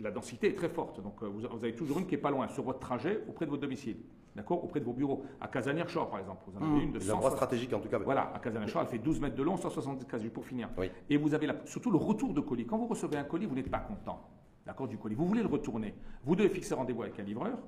[0.00, 1.02] la densité est très forte.
[1.02, 3.62] Donc, vous, avez toujours une qui est pas loin, sur votre trajet, auprès de votre
[3.62, 3.96] domicile.
[4.36, 4.62] D'accord?
[4.62, 5.24] Auprès de vos bureaux.
[5.40, 6.44] À Casanir-Shore, par exemple.
[6.46, 6.82] Vous en avez mhm.
[6.82, 7.30] une de 100.
[7.30, 7.98] stratégique, en tout cas.
[7.98, 10.68] Voilà, à Casanir-Shore, elle fait 12 mètres de long, 170 cases pour finir.
[11.08, 12.66] Et vous avez surtout le retour de colis.
[12.66, 14.20] Quand vous recevez un colis, vous n'êtes pas content.
[14.64, 14.86] D'accord?
[14.86, 15.16] Du colis.
[15.16, 15.94] Vous voulez le retourner.
[16.24, 17.58] Vous devez fixer rendez-vous avec un livreur.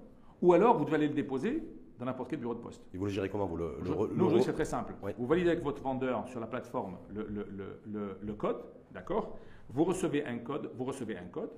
[0.40, 1.62] Ou alors, vous devez aller le déposer
[2.02, 2.82] dans n'importe quel bureau de poste.
[2.92, 4.94] Et vous le gérez comment vous le, le, c'est très simple.
[5.16, 9.38] Vous validez avec votre vendeur sur la plateforme le, code, d'accord?
[9.68, 11.50] Vous recevez un code, vous recevez un code,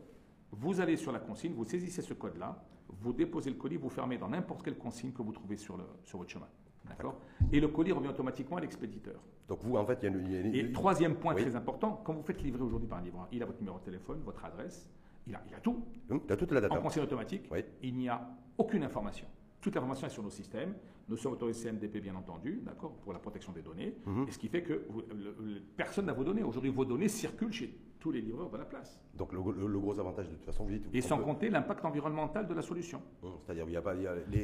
[0.52, 4.18] vous allez sur la consigne, vous saisissez ce code-là, vous déposez le colis, vous fermez
[4.18, 6.48] dans n'importe quelle consigne que vous trouvez sur, le, sur votre chemin.
[6.86, 7.18] D'accord?
[7.50, 9.18] Et le colis revient automatiquement à l'expéditeur.
[9.48, 10.54] Donc vous, en fait, il y a une...
[10.54, 13.46] Et troisième point très important, quand vous faites livrer aujourd'hui par un livreur, il a
[13.46, 14.90] votre numéro de téléphone, votre adresse,
[15.26, 15.82] il a, il a tout.
[16.10, 16.78] il a toute la data.
[16.78, 17.48] En consigne automatique,
[17.82, 18.28] il n'y a
[18.58, 19.26] aucune information.
[19.64, 20.74] Toute l'information est sur nos systèmes.
[21.08, 23.96] Nous sommes autorisés CNDP, bien entendu, d'accord, pour la protection des données.
[24.04, 24.26] Mhm.
[24.28, 24.86] Et ce qui fait que
[25.74, 26.42] personne n'a vos données.
[26.42, 27.74] Aujourd'hui, vos données circulent chez
[28.04, 29.00] tous les livreurs de la place.
[29.16, 30.86] Donc le, gros avantage, de toute façon, vous dites.
[30.92, 33.00] Et sans compter l'impact environnemental de la solution.
[33.46, 33.94] C'est-à-dire, il n'y a pas.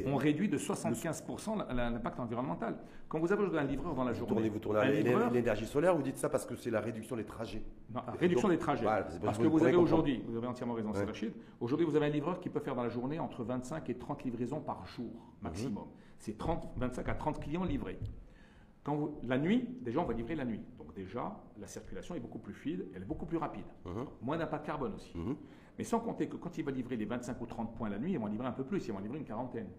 [0.07, 2.79] On réduit de 75% l'impact environnemental.
[3.07, 4.49] Quand vous avez un livreur dans la journée.
[4.49, 7.61] Vous tournez, l'énergie solaire, vous dites ça parce que c'est la réduction des trajets.
[7.93, 8.87] Non, la réduction des trajets.
[9.23, 11.03] parce que vous avez aujourd'hui, vous avez entièrement raison, ouais.
[11.03, 13.95] Rachid, aujourd'hui, vous avez un livreur qui peut faire dans la journée entre 25 et
[13.95, 15.11] 30 livraisons par jour,
[15.43, 15.83] maximum.
[15.83, 15.89] Mhm.
[16.17, 16.35] C'est
[16.77, 17.99] 25 à 30 clients livrés.
[18.83, 20.61] Quand vous, la nuit, déjà, on va livrer la nuit.
[20.77, 23.65] Donc déjà, la circulation est beaucoup plus fluide, elle est beaucoup plus rapide.
[23.85, 24.05] Mhm.
[24.21, 25.15] Moins d'impact carbone aussi.
[25.17, 25.35] Mhm.
[25.77, 28.13] Mais sans compter que quand il va livrer les 25 ou 30 points la nuit,
[28.13, 29.69] il va en livrer un peu plus, il va en livrer une quarantaine.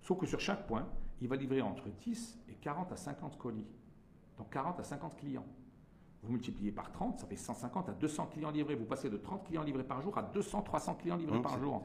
[0.00, 0.86] Sauf que sur chaque point,
[1.20, 3.66] il va livrer entre 10 et 40 à 50 colis.
[4.38, 5.46] Donc 40 à 50 clients.
[6.22, 8.76] Vous multipliez par 30, ça fait 150 à 200 clients livrés.
[8.76, 11.42] Vous passez de 30 clients livrés par jour à 200, 300 clients livrés mhm.
[11.42, 11.82] par jour.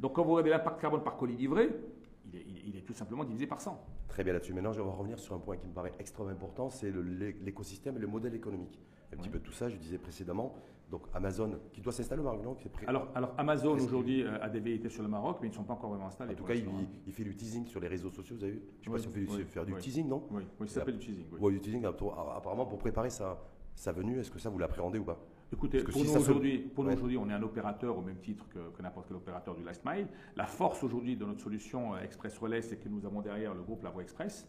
[0.00, 1.70] Donc quand vous regardez l'impact carbone par colis livré,
[2.32, 3.80] il est, tout simplement divisé par 100.
[4.08, 4.52] Très bien là-dessus.
[4.52, 6.92] Maintenant, je vais revenir sur un point qui me paraît extrêmement important, c'est
[7.42, 8.80] l'écosystème et le modèle économique.
[9.12, 10.54] Un petit peu tout ça, je disais précédemment.
[10.90, 12.56] Donc Amazon, qui doit s'installer au Maroc, non
[12.86, 15.64] alors, alors Amazon aujourd'hui euh, a des velléités sur le Maroc, mais ils ne sont
[15.64, 16.34] pas encore vraiment installés.
[16.34, 18.90] En tout cas, il, fait du teasing sur les réseaux sociaux, vous avez vu Je
[18.90, 21.24] ne sais pas si on fait faire du teasing, non Oui, ça s'appelle du teasing.
[21.40, 23.36] Oui, du teasing, apparemment pour préparer sa,
[23.74, 25.18] sa venue, est-ce que ça vous l'appréhendez ou pas
[25.52, 29.16] Écoutez, pour, nous aujourd'hui, aujourd'hui, on est un opérateur au même titre que, n'importe quel
[29.16, 30.08] opérateur du last mile.
[30.34, 33.62] La force aujourd'hui de notre solution euh, Express Relais, c'est que nous avons derrière le
[33.62, 34.48] groupe La Voie Express.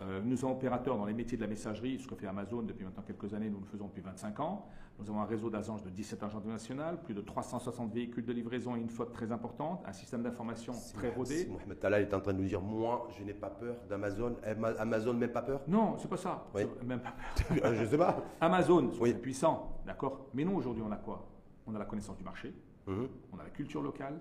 [0.00, 2.84] Euh, nous sommes opérateurs dans les métiers de la messagerie, ce que fait Amazon depuis
[2.84, 4.68] maintenant quelques années, nous le faisons depuis 25 ans.
[4.98, 8.76] Nous avons un réseau d'agences de 17 agences nationales, plus de 360 véhicules de livraison
[8.76, 11.46] et une flotte très importante, un système d'information très rodé.
[11.50, 14.36] Mohamed Talal est en train de nous dire Moi, je n'ai pas peur d'Amazon.
[14.78, 15.62] Amazon, même pas peur?
[15.66, 16.46] Non, c'est pas ça.
[16.84, 17.14] Même pas
[17.48, 17.74] peur.
[17.74, 18.22] je sais pas.
[18.40, 21.26] Amazon, c'est puissant, d'accord Mais nous, aujourd'hui, on a quoi?
[21.66, 22.54] On a la connaissance du marché,
[22.86, 23.08] mhm.
[23.32, 24.20] on a la culture locale,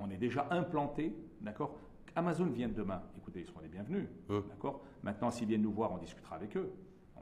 [0.00, 1.76] on est déjà implanté, d'accord?
[2.16, 3.02] Amazon vient demain.
[3.16, 4.42] Écoutez, ils seront les bienvenus, mhm.
[4.48, 4.80] d'accord?
[5.04, 6.72] Maintenant, s'ils viennent nous voir, on discutera avec eux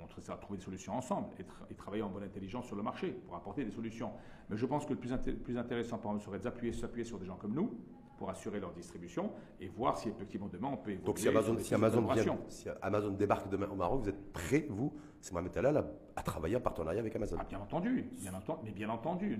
[0.01, 3.37] on va trouver des solutions ensemble et, travailler en bonne intelligence sur le marché pour
[3.37, 4.13] apporter des solutions.
[4.49, 5.13] Mais je pense que le plus,
[5.45, 7.79] plus intéressant pour nous serait de s'appuyer sur des gens comme nous
[8.19, 9.31] pour assurer leur distribution
[9.61, 11.07] et voir si effectivement demain on peut évoluer.
[11.07, 12.07] Donc si Amazon, si Amazon,
[12.49, 15.85] si Amazon débarque demain au Maroc, vous êtes prêt, vous, c'est Mohamed Talal,
[16.17, 19.39] à, travailler en partenariat avec Amazon ah, Bien entendu, bien entendu, mais bien entendu.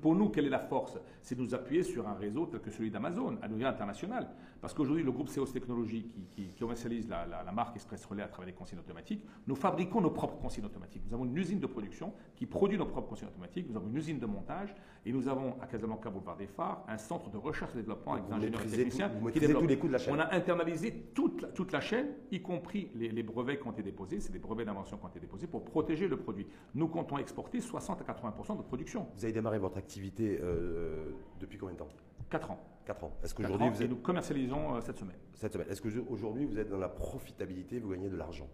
[0.00, 0.98] pour nous, quelle est la force?
[1.20, 4.28] C'est de nous appuyer sur un réseau tel que celui d'Amazon, à niveau international.
[4.60, 8.52] Parce qu'aujourd'hui, le groupe CEOS Technologies, qui, commercialise la, marque Express Relais à travers les
[8.52, 11.02] consignes automatiques, nous fabriquons nos propres consignes automatiques.
[11.08, 13.96] Nous avons une usine de production qui produit nos propres consignes automatiques, nous avons une
[13.96, 17.72] usine de montage, et nous avons à Casablanca, boulevard des Phares, un centre de recherche
[17.72, 19.62] et développement avec des ingénieurs et techniciens qui développent.
[19.62, 20.14] tous les coûts de la chaîne.
[20.14, 23.82] On a internalisé toute, toute la chaîne, y compris les, les brevets qui ont été
[23.82, 26.46] déposés, c'est des brevets d'invention qui ont été pour protéger le produit.
[26.74, 29.06] Nous comptons exporter 60 à 80% de production.
[29.16, 31.88] Vous avez démarré votre activité euh, depuis combien de temps?
[32.30, 32.58] 4 ans.
[32.84, 33.12] 4 ans.
[33.22, 33.90] Est-ce qu'aujourd'hui vous êtes...
[33.90, 35.16] nous commercialisons euh, cette semaine.
[35.34, 35.68] Cette semaine.
[35.70, 38.48] Est-ce qu'aujourd'hui vous êtes dans la profitabilité, vous gagnez de l'argent?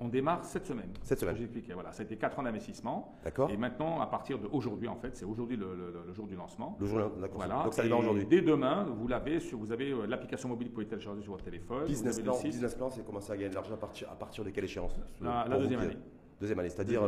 [0.00, 0.90] On démarre cette semaine.
[1.02, 1.36] Cette semaine.
[1.72, 3.14] Voilà, ça a été 4 ans d'investissement.
[3.24, 3.50] D'accord.
[3.50, 6.76] Et maintenant, à partir d'aujourd'hui, en fait, c'est aujourd'hui le, jour du lancement.
[6.80, 7.36] Le jour, d'accord.
[7.36, 7.62] Voilà.
[7.64, 8.26] Donc ça démarre aujourd'hui.
[8.26, 11.86] Dès demain, vous l'avez, vous avez euh, l'application mobile pour télécharger sur votre téléphone.
[11.86, 14.50] Business plan, business plan, c'est commencer à gagner de l'argent à partir, à partir de
[14.50, 14.98] quelle échéance?
[15.20, 15.96] La, deuxième année.
[16.40, 17.02] Deuxième année, c'est-à-dire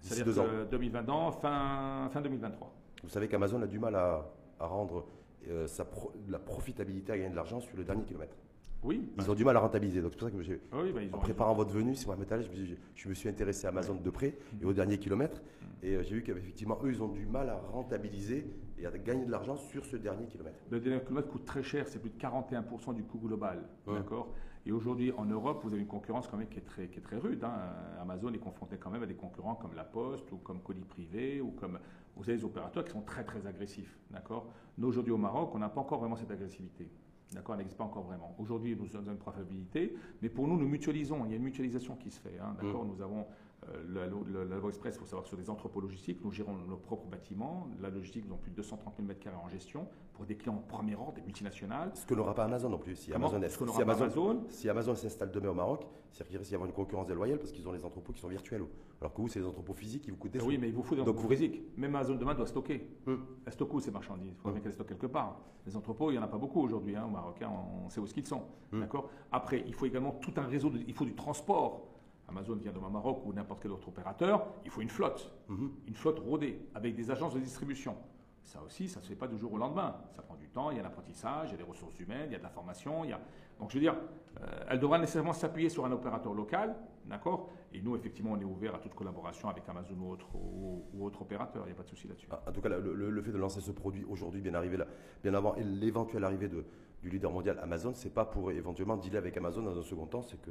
[0.00, 0.46] c'est-à-dire deux ans.
[0.70, 2.74] 2020, fin, fin 2023.
[3.04, 4.24] Vous savez qu'Amazon a du mal à,
[4.58, 5.06] rendre
[5.48, 5.84] euh, sa
[6.28, 8.36] la profitabilité à gagner de l'argent sur le dernier kilomètre.
[8.82, 9.08] Oui.
[9.16, 10.00] Ils ont du mal à rentabiliser.
[10.00, 12.42] Donc c'est pour ça que ah oui, bah, en préparant votre venue, si moi métal,
[12.42, 15.40] je, je, me suis intéressé à Amazon de près et au dernier kilomètre.
[15.40, 15.66] Mm.
[15.84, 18.46] Et euh, j'ai vu qu'effectivement, eux, ils ont du mal à rentabiliser
[18.78, 20.58] et à gagner de l'argent sur ce dernier kilomètre.
[20.70, 23.62] Le dernier kilomètre coûte très cher, c'est plus de 41% du coût global.
[23.86, 24.34] D'accord?
[24.64, 27.02] Et aujourd'hui, en Europe, vous avez une concurrence quand même qui est très, qui est
[27.02, 27.42] très rude.
[27.42, 27.52] Hein.
[28.00, 31.40] Amazon est confronté quand même à des concurrents comme La Poste ou comme Colis Privé
[31.40, 31.78] ou comme
[32.16, 33.98] vous avez des opérateurs qui sont très très agressifs.
[34.10, 34.52] D'accord?
[34.78, 36.88] Nous aujourd'hui au Maroc, on n'a pas encore vraiment cette agressivité.
[37.34, 38.34] D'accord, elle n'existe pas encore vraiment.
[38.38, 41.24] Aujourd'hui, nous avons une profitabilité, mais pour nous, nous mutualisons.
[41.24, 42.38] Il y a une mutualisation qui se fait.
[42.38, 42.88] Hein, d'accord, mmh.
[42.88, 43.26] nous avons
[43.70, 47.06] euh, la, Voie Express, il faut savoir, sur des entrepôts logistiques, nous gérons nos propres
[47.06, 47.68] bâtiments.
[47.80, 50.68] La logistique, nous avons plus de 230 000 m2 en gestion pour des clients en
[50.68, 51.90] premier ordre, des multinationales.
[51.94, 52.96] Ce que n'aura pas Amazon non plus.
[52.96, 56.74] Si Amazon, si Amazon, si Amazon s'installe demain au Maroc, c'est-à-dire qu'il y avoir une
[56.74, 58.62] concurrence déloyale parce qu'ils ont les entrepôts qui sont virtuels.
[59.00, 60.82] Alors que vous, c'est des entrepôts physiques qui vous coûtent des Oui, mais il vous
[60.82, 61.62] faut des entrepôts physiques.
[61.76, 62.86] Même Amazon demain doit stocker.
[63.06, 63.24] Hum.
[63.46, 65.40] Elle stocke où ces marchandises Il faudrait bien qu'elle stocke quelque part.
[65.66, 67.40] Les entrepôts, il n'y en a pas beaucoup aujourd'hui hein, au Maroc.
[67.40, 67.50] Hein.
[67.84, 68.42] on sait où ce qu'ils sont.
[68.72, 68.80] Hum.
[68.80, 69.08] D'accord?
[69.30, 71.91] Après, il faut également tout un réseau, il faut du transport.
[72.28, 75.70] Amazon vient de Maroc ou n'importe quel autre opérateur, il faut une flotte, mhm.
[75.86, 77.96] une flotte rodée, avec des agences de distribution.
[78.42, 79.96] Ça aussi, ça ne se fait pas du jour au lendemain.
[80.10, 82.32] Ça prend du temps, il y a l'apprentissage, il y a des ressources humaines, il
[82.32, 83.04] y a de la formation.
[83.04, 83.20] Il y a...
[83.60, 83.94] Donc je veux dire,
[84.40, 86.74] euh, elle devra nécessairement s'appuyer sur un opérateur local,
[87.06, 87.50] d'accord?
[87.72, 91.22] Et nous, effectivement, on est ouvert à toute collaboration avec Amazon ou autre, ou, autre
[91.22, 92.26] opérateur, il n'y a pas de souci là-dessus.
[92.30, 94.86] Ah, en tout cas, le, fait de lancer ce produit aujourd'hui, bien, arrivé là,
[95.22, 96.64] bien avant l'éventuelle arrivée de,
[97.02, 100.22] du leader mondial Amazon, c'est pas pour éventuellement dealer avec Amazon dans un second temps,
[100.22, 100.50] c'est que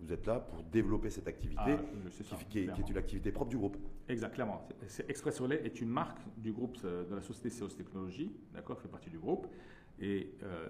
[0.00, 1.78] vous êtes là pour développer cette activité ah,
[2.50, 3.76] qui, est, une activité propre du groupe.
[4.08, 4.66] Exactement.
[5.08, 8.88] Express Relais est une marque du groupe euh, de la société Seos Technologies, d'accord, fait
[8.88, 9.46] partie du groupe.
[10.00, 10.66] Et euh,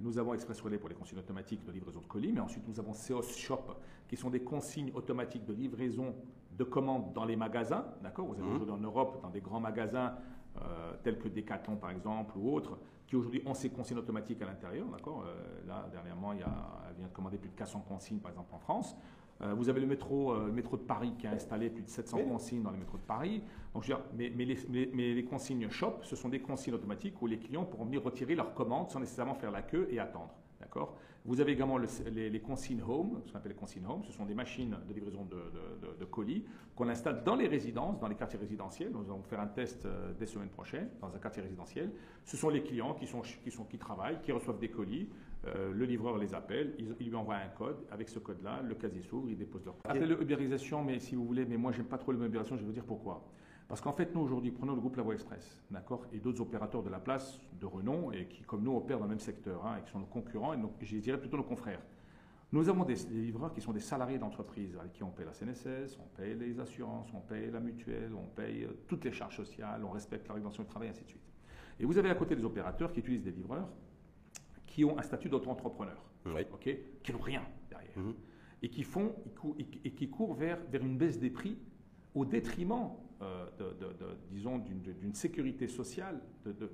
[0.00, 2.78] nous avons Express Relais pour les consignes automatiques de livraison de colis, mais ensuite nous
[2.78, 3.64] avons Seos Shop,
[4.06, 6.14] qui sont des consignes automatiques de livraison
[6.52, 8.26] de commandes dans les magasins, d'accord.
[8.26, 8.54] Vous avez mmh.
[8.54, 10.14] aujourd'hui en Europe, dans des grands magasins
[10.62, 14.46] euh, tels que Decathlon par exemple ou autres, qui aujourd'hui ont ces consignes automatiques à
[14.46, 14.86] l'intérieur.
[14.86, 18.18] D'accord euh, là, dernièrement, il y a, elle vient de commander plus de 400 consignes,
[18.18, 18.96] par exemple, en France.
[19.42, 22.18] Euh, vous avez le métro, le métro de Paris qui a installé plus de 700
[22.28, 23.42] consignes dans le métro de Paris.
[23.74, 26.74] Donc, je veux dire, mais, mais, les, mais, les, consignes shop, ce sont des consignes
[26.74, 29.98] automatiques où les clients pourront venir retirer leurs commandes sans nécessairement faire la queue et
[29.98, 30.34] attendre.
[30.60, 30.96] D'accord
[31.26, 34.04] Vous avez également les, consignes home, ce qu'on appelle les consignes home.
[34.04, 36.44] Ce sont des machines de livraison de, colis
[36.76, 38.90] qu'on installe dans les résidences, dans les quartiers résidentiels.
[38.92, 41.90] Nous allons faire un test euh, dès semaine prochaine dans un quartier résidentiel.
[42.26, 45.08] Ce sont les clients qui, sont, qui, sont, qui travaillent, qui reçoivent des colis.
[45.46, 47.86] Euh, le livreur les appelle, il, lui envoie un code.
[47.90, 51.46] Avec ce code-là, le casier s'ouvre, il dépose leur Appelez-le ubérisation, mais si vous voulez,
[51.46, 53.24] mais moi j'aime pas trop l'ubérisation, je vais vous dire pourquoi.
[53.68, 56.82] Parce qu'en fait, nous aujourd'hui, prenons le groupe La Voie Express, d'accord, et d'autres opérateurs
[56.82, 59.78] de la place de renom et qui, comme nous, opèrent dans le même secteur, hein,
[59.78, 61.80] et qui sont nos concurrents, et donc, je dirais plutôt nos confrères.
[62.52, 65.98] Nous avons des, livreurs qui sont des salariés d'entreprise, avec qui on paye la CNSS,
[65.98, 69.82] on paye les assurances, on paye la mutuelle, on paye euh, toutes les charges sociales,
[69.82, 71.32] on respecte la réglementation du travail, ainsi de suite.
[71.80, 73.68] Et vous avez à côté des opérateurs qui utilisent des livreurs
[74.66, 76.04] qui ont un statut d'auto-entrepreneur,
[77.02, 78.14] qui n'ont rien derrière, mhm.
[78.62, 79.14] et qui font
[79.84, 81.58] et qui courent vers, vers une baisse des prix
[82.14, 82.90] au détriment
[83.22, 83.86] euh, de,
[84.30, 86.70] disons, d'une sécurité sociale de,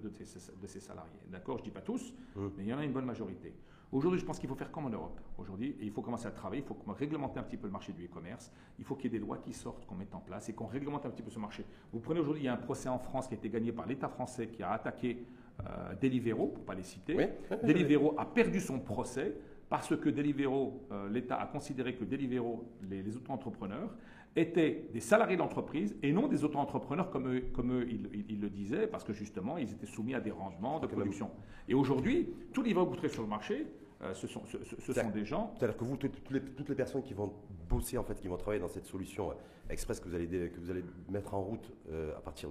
[0.66, 1.12] ces, salariés.
[1.28, 2.40] D'accord Je ne dis pas tous, mmh.
[2.56, 3.54] mais il y en a une bonne majorité.
[3.92, 5.20] Aujourd'hui, je pense qu'il faut faire comme en Europe.
[5.36, 8.04] Aujourd'hui, il faut commencer à travailler, il faut réglementer un petit peu le marché du
[8.04, 10.52] e-commerce, il faut qu'il y ait des lois qui sortent, qu'on mette en place et
[10.52, 11.64] qu'on réglemente un petit peu ce marché.
[11.92, 13.86] Vous prenez aujourd'hui, il y a un procès en France qui a été gagné par
[13.86, 15.24] l'État français qui a attaqué
[15.66, 17.16] euh, Deliveroo, pour ne pas les citer.
[17.64, 19.34] Deliveroo a perdu son procès
[19.68, 23.90] parce que Deliveroo, euh, l'État a considéré que Deliveroo, les, les auto-entrepreneurs,
[24.36, 28.86] étaient des salariés d'entreprise et non des auto-entrepreneurs comme eux, comme eux ils, le disaient,
[28.86, 31.30] parce que justement, ils étaient soumis à des rangements de production.
[31.68, 33.66] Et aujourd'hui, tous les vins sur le marché,
[34.02, 35.52] euh, ce sont, ce, sont des gens.
[35.58, 37.34] C'est-à-dire que vous, toutes les, toutes les, personnes qui vont
[37.68, 39.34] bosser, en fait, qui vont travailler dans cette solution euh,
[39.68, 42.48] express que vous allez, que vous allez mettre en route euh, à partir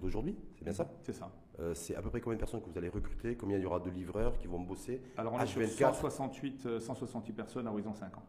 [0.00, 0.88] d'aujourd'hui, c'est bien ça?
[1.02, 1.32] C'est ça.
[1.74, 3.36] c'est à peu près combien de personnes que vous allez recruter?
[3.36, 5.02] Combien il y aura de livreurs qui vont bosser?
[5.16, 8.22] Alors on est sur 168, 168 personnes à horizon 5 ans.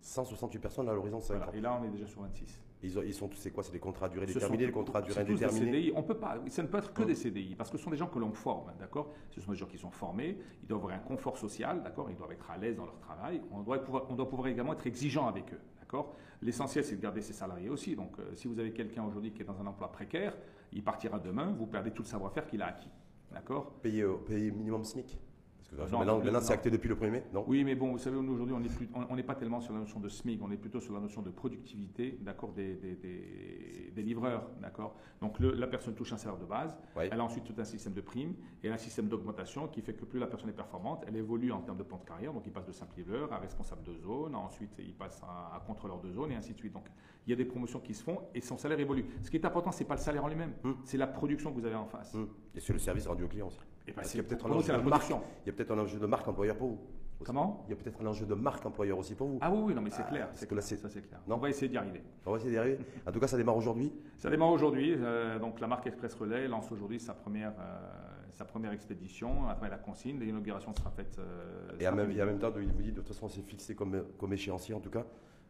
[0.00, 2.62] 168 personnes à l'horizon 5 Et là, on est déjà sur 26.
[2.82, 5.20] Ils, ils sont, c'est quoi C'est des contrats à durée déterminée, des contrats à durée
[5.20, 5.92] indéterminée CDI.
[5.96, 7.96] On peut pas, ça ne peut être que des CDI, parce que ce sont des
[7.96, 9.12] gens que l'on forme, d'accord?
[9.30, 12.08] Ce sont des gens qui sont formés, ils doivent avoir un confort social, d'accord?
[12.10, 13.42] Ils doivent être à l'aise dans leur travail.
[13.50, 16.14] On doit pouvoir, on doit pouvoir également être exigeant avec eux, d'accord?
[16.40, 17.96] L'essentiel, c'est de garder ses salariés aussi.
[17.96, 20.36] Donc, euh, si vous avez quelqu'un aujourd'hui qui est dans un emploi précaire,
[20.72, 22.90] il partira demain, vous perdez tout le savoir-faire qu'il a acquis,
[23.32, 23.72] d'accord?
[23.82, 25.18] Payer, payer minimum SMIC
[25.76, 27.44] maintenant, c'est acté depuis le 1er mai, non?
[27.46, 28.54] Oui, mais bon, vous savez, aujourd'hui,
[29.08, 31.22] on n'est pas tellement sur la notion de SMIC, on est plutôt sur la notion
[31.22, 34.94] de productivité, d'accord, des, des, livreurs, d'accord?
[35.20, 38.00] Donc, la personne touche un salaire de base, elle a ensuite tout un système de
[38.00, 41.52] primes et un système d'augmentation qui fait que plus la personne est performante, elle évolue
[41.52, 43.94] en termes de plan de carrière, donc il passe de simple livreur à responsable de
[43.98, 46.72] zone, ensuite il passe à, contrôleur de zone et ainsi de suite.
[46.72, 46.86] Donc,
[47.26, 49.04] il y a des promotions qui se font et son salaire évolue.
[49.22, 50.76] Ce qui est important, c'est pas le salaire en lui-même, hum.
[50.84, 52.14] c'est la production que vous avez en face.
[52.14, 52.28] Hum.
[52.54, 53.58] Et sur le service rendu au client aussi.
[53.88, 55.08] Et ben, il y a peut-être un enjeu de marque.
[55.08, 56.78] Il y a peut-être un enjeu de marque employeur pour vous.
[57.24, 57.64] Comment?
[57.66, 59.38] Il y a peut-être un enjeu de marque employeur aussi pour vous.
[59.40, 60.28] Ah oui, oui non, mais c'est ah, clair.
[60.34, 61.20] C'est que ça, c'est clair.
[61.26, 62.02] Non on va essayer d'y arriver.
[62.24, 62.78] On va essayer d'y arriver.
[63.06, 63.92] En tout cas, ça démarre aujourd'hui.
[64.16, 64.94] Ça démarre aujourd'hui.
[64.96, 67.78] Euh, donc, la marque Express Relais lance aujourd'hui sa première, euh,
[68.30, 69.48] sa première expédition.
[69.48, 71.16] Après la consigne, l'inauguration sera faite.
[71.18, 74.04] Euh, et, en même, même temps, il vous dit de toute façon, c'est fixé comme,
[74.16, 75.04] comme échéancier en tout cas.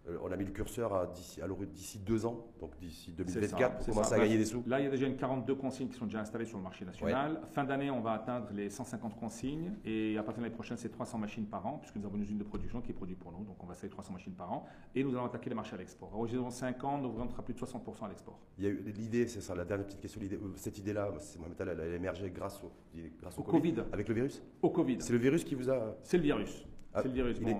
[0.09, 4.19] Euh, on a mis le curseur d'ici deux ans, donc d'ici 2024, pour commencer à
[4.19, 4.63] gagner des sous.
[4.67, 6.85] Là, il y a déjà une 42 consignes qui sont déjà installées sur le marché
[6.85, 7.41] national.
[7.53, 10.89] Fin d'année, on va atteindre les 150 consignes et à partir de l'année prochaine, c'est
[10.89, 13.45] 300 machines par an, puisque nous avons une usine de production qui produit pour nous,
[13.45, 15.79] donc on va installer 300 machines par an et nous allons attaquer les marchés à
[15.79, 16.11] l'export.
[16.15, 18.39] Horizon 5 ans, nous ouvrons plus de 60% à l'export.
[18.59, 21.11] Il y a eu l'idée, c'est ça, la dernière petite question, euh, cette idée-là,
[21.59, 22.73] elle, a émergé grâce au,
[23.21, 23.75] grâce au, Covid.
[23.93, 24.97] Avec le virus Au Covid.
[25.01, 25.97] C'est le virus qui vous a.
[26.03, 26.67] C'est le virus.
[26.95, 27.39] Ah, c'est le virus.
[27.41, 27.53] Euh,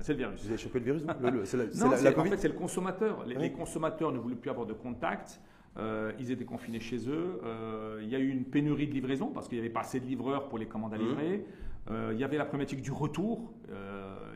[0.00, 0.42] c'est le virus.
[0.42, 3.24] Vous avez chopé le virus Non, en fait, c'est le consommateur.
[3.26, 5.40] Les, consommateurs ne voulaient plus avoir de contact.
[5.78, 7.40] Euh, ils étaient confinés chez eux.
[7.44, 10.00] Euh, il y a eu une pénurie de livraison parce qu'il n'y avait pas assez
[10.00, 11.00] de livreurs pour les commandes à mmh.
[11.00, 11.46] livrer.
[11.90, 13.52] Euh, il y avait la problématique du retour.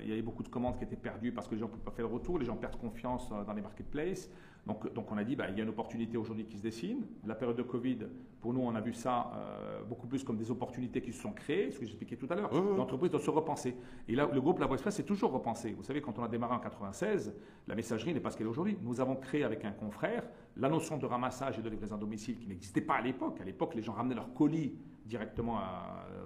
[0.03, 1.85] il y avait beaucoup de commandes qui étaient perdues parce que les gens ne pouvaient
[1.85, 2.39] pas faire le retour.
[2.39, 4.31] Les gens perdent confiance dans les marketplaces.
[4.67, 7.07] Donc, donc on a dit, bah, il y a une opportunité aujourd'hui qui se dessine.
[7.27, 7.99] La période de Covid,
[8.41, 11.33] pour nous, on a vu ça euh, beaucoup plus comme des opportunités qui se sont
[11.33, 12.53] créées, ce que j'expliquais tout à l'heure.
[12.53, 13.77] L'entreprise doit se repenser.
[14.09, 15.73] Et là, le groupe La Voie Express s'est toujours repensé.
[15.73, 17.35] Vous savez, quand on a démarré en 96,
[17.67, 18.79] la messagerie n'est pas ce qu'elle est aujourd'hui.
[18.83, 20.25] Nous avons créé avec un confrère
[20.57, 23.41] la notion de ramassage et de livraison à domicile qui n'existait pas à l'époque.
[23.41, 25.59] À l'époque, les gens ramenaient leurs colis directement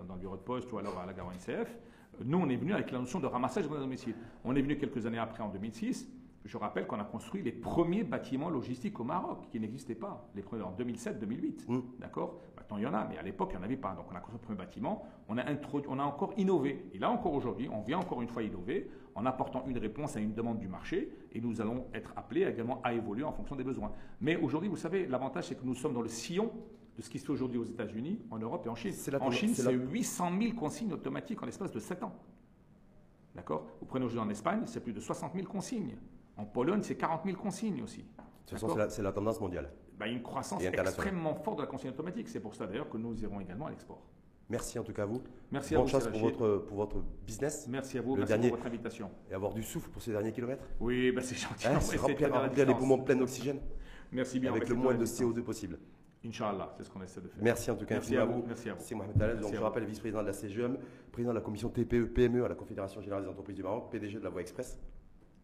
[0.07, 1.77] dans le bureau de poste ou alors à la gare NCF.
[2.25, 4.15] Nous, on est venu avec la notion de ramassage et de livraison à domicile.
[4.45, 6.09] On est venu quelques années après, en 2006,
[6.49, 10.43] je rappelle qu'on a construit les premiers bâtiments logistiques au Maroc, qui n'existaient pas, les
[10.43, 11.71] premiers en 2007-2008.
[11.71, 11.81] Mm.
[12.01, 12.41] D'accord?
[12.57, 13.95] Maintenant, il y en a, mais à l'époque, il n'y en avait pas.
[13.95, 15.45] Donc, on a construit le premier bâtiment, on a,
[15.89, 16.87] on a encore innové.
[16.95, 20.21] Et là, encore aujourd'hui, on vient encore une fois innover en apportant une réponse à
[20.21, 23.65] une demande du marché, et nous allons être appelés également à évoluer en fonction des
[23.65, 23.93] besoins.
[24.21, 26.51] Mais aujourd'hui, vous savez, l'avantage, c'est que nous sommes dans le sillon
[26.97, 28.95] de ce qui se fait aujourd'hui aux États-Unis, en Europe et en Chine.
[29.21, 32.15] En Chine, c'est 800 000 consignes automatiques en l'espace de 7 ans.
[33.35, 33.67] D'accord?
[33.81, 35.97] Vous prenez aujourd'hui en Espagne, c'est plus de 60 000 consignes.
[36.39, 38.05] En Pologne, c'est 40 000 consignes aussi.
[38.47, 39.71] C'est la, tendance mondiale.
[39.99, 42.29] Bah, une croissance extrêmement forte de la consigne automatique.
[42.29, 44.01] C'est pour ça d'ailleurs que nous irons également à l'export.
[44.49, 45.21] Merci en tout cas à vous.
[45.51, 45.91] Merci Bonne à vous.
[45.91, 47.67] chance pour votre, pour votre business.
[47.69, 48.15] Merci à vous.
[48.15, 49.11] Le merci dernier- pour votre invitation.
[49.31, 50.65] Et avoir du souffle pour ces derniers kilomètres.
[50.81, 51.67] Oui, bah, c'est gentil.
[51.67, 53.61] Hein, c'est de remplir, remplir les poumons pleins d'oxygène
[54.11, 54.53] Merci bien.
[54.53, 55.35] avec le moins de la distance.
[55.35, 55.79] CO2 possible.
[56.25, 57.43] Inch'Allah, c'est ce qu'on essaie de faire.
[57.43, 58.43] Merci en tout cas Merci à vous.
[58.47, 58.81] Merci à vous.
[58.83, 60.79] C'est Mohamed donc à je rappelle vice-président de la CGM,
[61.13, 64.19] président de la commission TPE PME à la Confédération Générale des Entreprises du Maroc, PDG
[64.19, 64.79] de la Voie Express.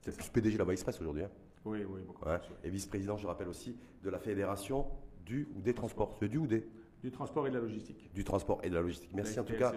[0.05, 0.18] C'est ça.
[0.18, 1.22] Plus PDG Voie Express aujourd'hui.
[1.24, 1.30] hein.
[1.64, 2.28] Oui, oui, beaucoup.
[2.28, 2.38] Ouais.
[2.62, 4.86] Et vice-président, je rappelle aussi, de la Fédération
[5.24, 6.14] du ou des transports.
[6.20, 6.66] C'est du ou des
[7.02, 8.11] Du transport et de la logistique.
[8.14, 9.11] Du transport et de la logistique.
[9.14, 9.72] Merci en tout cas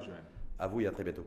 [0.59, 1.25] à vous et à très bientôt.